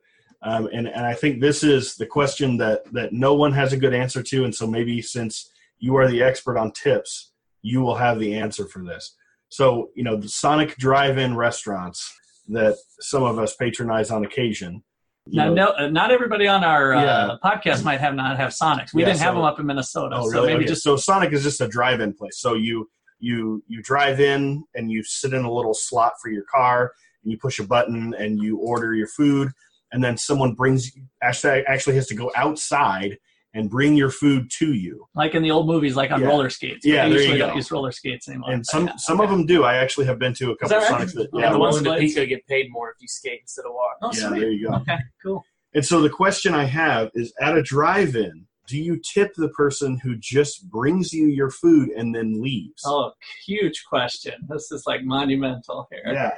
Um, 0.43 0.69
and, 0.73 0.89
and 0.89 1.07
I 1.07 1.15
think 1.15 1.41
this 1.41 1.63
is 1.63 1.95
the 1.95 2.07
question 2.07 2.57
that, 2.59 2.85
that 2.93 3.13
no 3.13 3.35
one 3.35 3.53
has 3.53 3.73
a 3.73 3.77
good 3.77 3.95
answer 3.95 4.23
to. 4.23 4.45
And 4.45 4.55
so 4.55 4.67
maybe 4.67 5.01
since 5.01 5.51
you 5.79 5.97
are 5.97 6.09
the 6.09 6.23
expert 6.23 6.59
on 6.59 6.73
tips, 6.73 7.33
you 7.63 7.81
will 7.81 7.95
have 7.95 8.19
the 8.19 8.35
answer 8.35 8.67
for 8.67 8.83
this. 8.85 9.17
So, 9.49 9.91
you 9.95 10.03
know, 10.03 10.17
the 10.17 10.29
Sonic 10.29 10.77
drive 10.77 11.19
in 11.19 11.37
restaurants 11.37 12.13
that 12.49 12.77
some 13.01 13.23
of 13.23 13.39
us 13.39 13.55
patronize 13.55 14.11
on 14.11 14.25
occasion. 14.25 14.83
Now, 15.27 15.53
know, 15.53 15.73
no, 15.79 15.89
not 15.89 16.11
everybody 16.11 16.49
on 16.49 16.65
our 16.65 16.95
uh, 16.95 17.39
podcast 17.45 17.85
might 17.85 18.01
have 18.01 18.15
not 18.15 18.37
have 18.39 18.51
Sonics. 18.51 18.93
We 18.93 19.03
yeah, 19.03 19.09
didn't 19.09 19.21
so, 19.21 19.25
have 19.27 19.35
them 19.35 19.45
up 19.45 19.61
in 19.61 19.67
Minnesota. 19.67 20.17
Oh, 20.19 20.29
so 20.29 20.33
really? 20.33 20.47
maybe 20.49 20.65
okay. 20.65 20.69
just 20.69 20.83
so 20.83 20.97
Sonic 20.97 21.33
is 21.33 21.45
just 21.45 21.61
a 21.61 21.69
drive-in 21.69 22.15
place. 22.15 22.41
So 22.41 22.55
you 22.55 22.91
you 23.21 23.63
you 23.69 23.83
drive 23.83 24.19
in 24.19 24.65
and 24.75 24.91
you 24.91 25.05
sit 25.05 25.33
in 25.33 25.45
a 25.45 25.53
little 25.53 25.75
slot 25.75 26.15
for 26.21 26.29
your 26.29 26.43
car 26.51 26.93
and 27.23 27.31
you 27.31 27.39
push 27.39 27.61
a 27.61 27.65
button 27.65 28.15
and 28.19 28.43
you 28.43 28.57
order 28.57 28.95
your 28.95 29.07
food 29.07 29.53
and 29.93 30.03
then 30.03 30.17
someone 30.17 30.55
brings 30.55 30.91
actually 31.23 31.65
actually 31.67 31.95
has 31.95 32.07
to 32.09 32.15
go 32.15 32.31
outside 32.37 33.19
and 33.55 33.69
bring 33.69 33.95
your 33.95 34.09
food 34.09 34.51
to 34.59 34.73
you. 34.73 35.07
Like 35.15 35.35
in 35.35 35.43
the 35.43 35.51
old 35.51 35.67
movies, 35.67 35.95
like 35.95 36.11
on 36.11 36.23
yeah. 36.23 36.27
roller 36.27 36.49
skates. 36.49 36.87
Yeah, 36.87 37.09
they 37.09 37.15
there 37.15 37.23
you 37.23 37.39
go. 37.39 37.49
don't 37.49 37.57
use 37.57 37.71
roller 37.71 37.93
skates 37.93 38.29
anymore. 38.29 38.51
And 38.51 38.65
some 38.67 38.87
yeah. 38.87 38.97
some 38.97 39.21
okay. 39.21 39.25
of 39.25 39.31
them 39.31 39.47
do. 39.47 39.65
I 39.65 39.77
actually 39.77 40.07
have 40.07 40.19
been 40.19 40.35
to 40.35 40.53
a 40.53 40.57
couple 40.57 40.77
of 40.77 40.83
right? 40.83 41.03
Sonics 41.03 41.15
that 41.15 41.29
yeah, 41.35 41.53
the 41.53 41.59
ones 41.59 41.77
in 41.77 41.85
Topeka 41.85 42.27
get 42.27 42.47
paid 42.47 42.71
more 42.71 42.91
if 42.91 42.97
you 43.01 43.09
skate 43.09 43.41
instead 43.43 43.67
of 43.67 43.73
walk. 43.75 43.97
Oh, 44.03 44.11
yeah, 44.15 44.29
sweet. 44.29 44.41
there 44.41 44.51
you 44.51 44.69
go. 44.69 44.75
Okay, 44.77 44.99
cool. 45.23 45.45
And 45.75 45.85
so 45.85 46.01
the 46.01 46.11
question 46.11 46.55
I 46.55 46.65
have 46.65 47.11
is 47.15 47.33
at 47.41 47.57
a 47.57 47.63
drive-in, 47.63 48.47
do 48.67 48.79
you 48.79 48.97
tip 48.97 49.33
the 49.35 49.49
person 49.51 49.99
who 49.99 50.17
just 50.17 50.69
brings 50.71 51.13
you 51.13 51.27
your 51.27 51.51
food 51.51 51.91
and 51.91 52.15
then 52.15 52.41
leaves? 52.41 52.83
Oh, 52.87 53.13
huge 53.47 53.85
question. 53.89 54.35
This 54.49 54.71
is 54.71 54.85
like 54.87 55.05
monumental 55.05 55.89
here. 55.91 56.03
Yeah. 56.07 56.33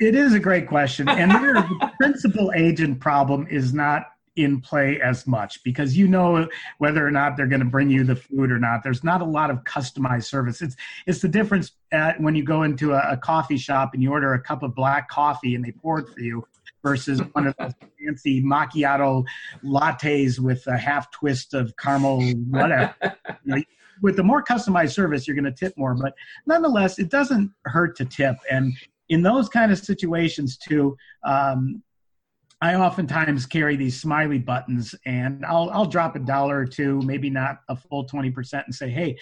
It 0.00 0.14
is 0.14 0.34
a 0.34 0.40
great 0.40 0.66
question. 0.66 1.08
And 1.08 1.30
there, 1.30 1.54
the 1.54 1.92
principal 2.00 2.52
agent 2.54 3.00
problem 3.00 3.46
is 3.50 3.72
not 3.72 4.04
in 4.38 4.60
play 4.60 5.00
as 5.00 5.26
much 5.26 5.62
because 5.64 5.96
you 5.96 6.06
know 6.06 6.48
whether 6.78 7.04
or 7.04 7.10
not 7.10 7.36
they're 7.36 7.48
going 7.48 7.60
to 7.60 7.66
bring 7.66 7.90
you 7.90 8.04
the 8.04 8.14
food 8.14 8.52
or 8.52 8.58
not. 8.58 8.82
There's 8.84 9.02
not 9.02 9.20
a 9.20 9.24
lot 9.24 9.50
of 9.50 9.64
customized 9.64 10.24
service. 10.24 10.62
It's 10.62 10.76
it's 11.06 11.20
the 11.20 11.28
difference 11.28 11.72
at 11.90 12.20
when 12.20 12.36
you 12.36 12.44
go 12.44 12.62
into 12.62 12.92
a, 12.92 13.12
a 13.12 13.16
coffee 13.16 13.58
shop 13.58 13.94
and 13.94 14.02
you 14.02 14.12
order 14.12 14.34
a 14.34 14.40
cup 14.40 14.62
of 14.62 14.74
black 14.74 15.08
coffee 15.08 15.56
and 15.56 15.64
they 15.64 15.72
pour 15.72 15.98
it 15.98 16.08
for 16.08 16.20
you 16.20 16.46
versus 16.82 17.20
one 17.32 17.46
of 17.46 17.54
those 17.58 17.72
fancy 17.98 18.42
macchiato 18.42 19.24
lattes 19.64 20.38
with 20.38 20.66
a 20.66 20.76
half 20.76 21.10
twist 21.10 21.54
of 21.54 21.76
caramel, 21.76 22.22
whatever. 22.50 22.94
you 23.44 23.56
know, 23.56 23.62
with 24.00 24.16
the 24.16 24.22
more 24.22 24.42
customized 24.42 24.92
service, 24.92 25.26
you're 25.26 25.34
going 25.34 25.44
to 25.44 25.52
tip 25.52 25.74
more. 25.76 25.94
But 25.94 26.14
nonetheless, 26.46 26.98
it 26.98 27.10
doesn't 27.10 27.50
hurt 27.64 27.96
to 27.96 28.04
tip. 28.04 28.36
And 28.50 28.74
in 29.08 29.22
those 29.22 29.48
kind 29.48 29.72
of 29.72 29.78
situations, 29.78 30.56
too, 30.56 30.96
um, 31.24 31.82
I 32.60 32.74
oftentimes 32.74 33.46
carry 33.46 33.76
these 33.76 34.00
smiley 34.00 34.38
buttons 34.38 34.92
and 35.06 35.46
I'll, 35.46 35.70
I'll 35.70 35.86
drop 35.86 36.16
a 36.16 36.18
dollar 36.18 36.58
or 36.58 36.66
two, 36.66 37.00
maybe 37.02 37.30
not 37.30 37.58
a 37.68 37.76
full 37.76 38.04
20%, 38.04 38.64
and 38.64 38.74
say, 38.74 38.90
hey, 38.90 39.16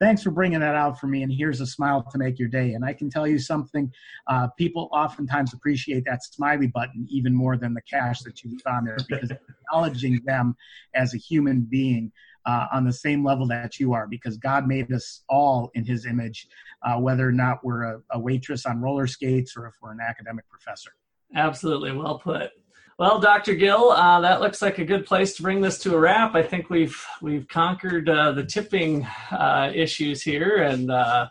thanks 0.00 0.22
for 0.22 0.30
bringing 0.30 0.60
that 0.60 0.74
out 0.74 0.98
for 0.98 1.06
me. 1.06 1.22
And 1.22 1.30
here's 1.30 1.60
a 1.60 1.66
smile 1.66 2.02
to 2.10 2.16
make 2.16 2.38
your 2.38 2.48
day. 2.48 2.72
And 2.72 2.84
I 2.84 2.94
can 2.94 3.10
tell 3.10 3.26
you 3.26 3.38
something 3.38 3.92
uh, 4.26 4.48
people 4.56 4.88
oftentimes 4.90 5.52
appreciate 5.52 6.06
that 6.06 6.24
smiley 6.24 6.68
button 6.68 7.06
even 7.10 7.34
more 7.34 7.58
than 7.58 7.74
the 7.74 7.82
cash 7.82 8.20
that 8.20 8.42
you 8.42 8.58
found 8.60 8.86
there 8.86 8.96
because 9.06 9.30
acknowledging 9.66 10.20
them 10.24 10.56
as 10.94 11.14
a 11.14 11.18
human 11.18 11.60
being. 11.60 12.12
Uh, 12.46 12.66
on 12.72 12.82
the 12.82 12.92
same 12.92 13.22
level 13.22 13.46
that 13.46 13.78
you 13.78 13.92
are, 13.92 14.06
because 14.06 14.38
God 14.38 14.66
made 14.66 14.90
us 14.90 15.22
all 15.28 15.70
in 15.74 15.84
His 15.84 16.06
image, 16.06 16.48
uh, 16.82 16.98
whether 16.98 17.28
or 17.28 17.32
not 17.32 17.62
we're 17.62 17.82
a, 17.82 18.00
a 18.12 18.18
waitress 18.18 18.64
on 18.64 18.80
roller 18.80 19.06
skates 19.06 19.54
or 19.54 19.66
if 19.66 19.74
we're 19.82 19.92
an 19.92 19.98
academic 20.00 20.48
professor. 20.48 20.92
Absolutely, 21.34 21.92
well 21.92 22.18
put. 22.18 22.52
Well, 22.98 23.20
Dr. 23.20 23.54
Gill, 23.54 23.92
uh, 23.92 24.20
that 24.22 24.40
looks 24.40 24.60
like 24.60 24.78
a 24.78 24.84
good 24.84 25.06
place 25.06 25.36
to 25.36 25.42
bring 25.42 25.60
this 25.60 25.78
to 25.82 25.94
a 25.94 25.98
wrap. 26.00 26.34
I 26.34 26.42
think 26.42 26.68
we've 26.68 27.00
we've 27.22 27.46
conquered 27.46 28.08
uh, 28.08 28.32
the 28.32 28.44
tipping 28.44 29.06
uh, 29.30 29.70
issues 29.72 30.20
here, 30.20 30.64
and 30.64 30.90
uh, 30.90 31.28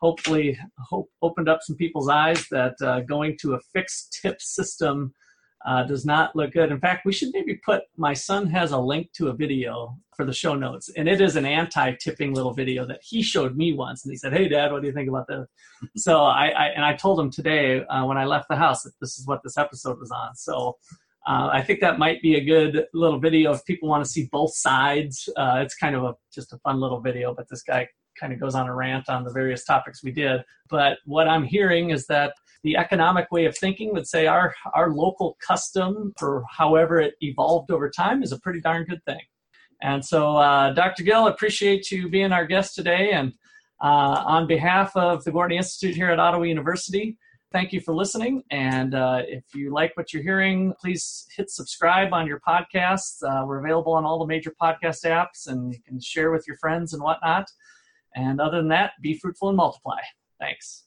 hopefully 0.00 0.58
hope, 0.78 1.10
opened 1.20 1.46
up 1.46 1.60
some 1.62 1.76
people's 1.76 2.08
eyes 2.08 2.46
that 2.50 2.72
uh, 2.80 3.00
going 3.00 3.36
to 3.42 3.52
a 3.52 3.60
fixed 3.74 4.18
tip 4.22 4.40
system 4.40 5.12
uh, 5.66 5.82
does 5.82 6.06
not 6.06 6.34
look 6.34 6.52
good. 6.52 6.72
In 6.72 6.80
fact, 6.80 7.04
we 7.04 7.12
should 7.12 7.34
maybe 7.34 7.60
put. 7.66 7.82
My 7.98 8.14
son 8.14 8.46
has 8.46 8.72
a 8.72 8.78
link 8.78 9.12
to 9.16 9.28
a 9.28 9.34
video 9.34 9.98
for 10.16 10.24
the 10.24 10.32
show 10.32 10.54
notes, 10.54 10.88
and 10.96 11.06
it 11.06 11.20
is 11.20 11.36
an 11.36 11.44
anti-tipping 11.44 12.32
little 12.32 12.54
video 12.54 12.86
that 12.86 13.00
he 13.02 13.22
showed 13.22 13.58
me 13.58 13.74
once, 13.74 14.06
and 14.06 14.10
he 14.10 14.16
said, 14.16 14.32
"Hey, 14.32 14.48
Dad, 14.48 14.72
what 14.72 14.80
do 14.80 14.88
you 14.88 14.94
think 14.94 15.10
about 15.10 15.26
this?" 15.28 15.46
so 16.02 16.22
I, 16.22 16.46
I, 16.46 16.66
and 16.68 16.82
I 16.82 16.94
told 16.94 17.20
him 17.20 17.30
today 17.30 17.80
when 17.80 18.16
I 18.16 18.24
left 18.24 18.48
the 18.48 18.56
house 18.56 18.84
that 18.84 18.92
this 19.02 19.18
is 19.18 19.26
what 19.26 19.42
this 19.44 19.58
episode 19.58 20.00
was 20.00 20.10
on. 20.10 20.34
So 20.34 20.78
uh, 21.26 21.50
I 21.52 21.62
think 21.62 21.80
that 21.80 21.98
might 21.98 22.22
be 22.22 22.36
a 22.36 22.44
good 22.44 22.86
little 22.94 23.18
video 23.18 23.52
if 23.52 23.64
people 23.64 23.88
want 23.88 24.04
to 24.04 24.10
see 24.10 24.28
both 24.32 24.54
sides. 24.54 25.28
Uh, 25.36 25.60
it's 25.62 25.74
kind 25.74 25.94
of 25.94 26.04
a 26.04 26.14
just 26.34 26.52
a 26.52 26.58
fun 26.58 26.80
little 26.80 27.00
video, 27.00 27.34
but 27.34 27.46
this 27.48 27.62
guy 27.62 27.88
kind 28.18 28.32
of 28.32 28.40
goes 28.40 28.54
on 28.54 28.68
a 28.68 28.74
rant 28.74 29.08
on 29.08 29.24
the 29.24 29.32
various 29.32 29.64
topics 29.64 30.02
we 30.02 30.12
did. 30.12 30.42
But 30.68 30.98
what 31.04 31.28
I'm 31.28 31.44
hearing 31.44 31.90
is 31.90 32.06
that 32.06 32.34
the 32.62 32.76
economic 32.76 33.30
way 33.30 33.44
of 33.46 33.56
thinking 33.56 33.92
would 33.92 34.06
say 34.06 34.26
our 34.26 34.54
our 34.74 34.90
local 34.90 35.36
custom 35.46 36.12
for 36.18 36.44
however 36.50 37.00
it 37.00 37.14
evolved 37.20 37.70
over 37.70 37.90
time 37.90 38.22
is 38.22 38.32
a 38.32 38.40
pretty 38.40 38.60
darn 38.60 38.84
good 38.84 39.04
thing. 39.04 39.20
And 39.82 40.04
so, 40.04 40.36
uh, 40.36 40.72
Dr. 40.72 41.02
Gill, 41.02 41.28
appreciate 41.28 41.90
you 41.90 42.08
being 42.08 42.32
our 42.32 42.44
guest 42.44 42.74
today. 42.74 43.12
And 43.12 43.32
uh, 43.82 44.22
on 44.26 44.46
behalf 44.46 44.94
of 44.94 45.24
the 45.24 45.32
Gwartney 45.32 45.56
Institute 45.56 45.94
here 45.94 46.10
at 46.10 46.20
Ottawa 46.20 46.44
University, 46.44 47.16
Thank 47.52 47.72
you 47.72 47.80
for 47.80 47.92
listening. 47.92 48.44
And 48.52 48.94
uh, 48.94 49.22
if 49.26 49.42
you 49.54 49.72
like 49.72 49.96
what 49.96 50.12
you're 50.12 50.22
hearing, 50.22 50.72
please 50.80 51.26
hit 51.36 51.50
subscribe 51.50 52.12
on 52.12 52.26
your 52.26 52.40
podcasts. 52.46 53.22
Uh, 53.24 53.44
we're 53.44 53.58
available 53.58 53.92
on 53.92 54.04
all 54.04 54.20
the 54.20 54.26
major 54.26 54.54
podcast 54.60 55.04
apps 55.04 55.48
and 55.48 55.72
you 55.72 55.80
can 55.82 56.00
share 56.00 56.30
with 56.30 56.46
your 56.46 56.56
friends 56.58 56.92
and 56.92 57.02
whatnot. 57.02 57.48
And 58.14 58.40
other 58.40 58.58
than 58.58 58.68
that, 58.68 58.92
be 59.02 59.14
fruitful 59.14 59.48
and 59.48 59.56
multiply. 59.56 59.98
Thanks. 60.38 60.84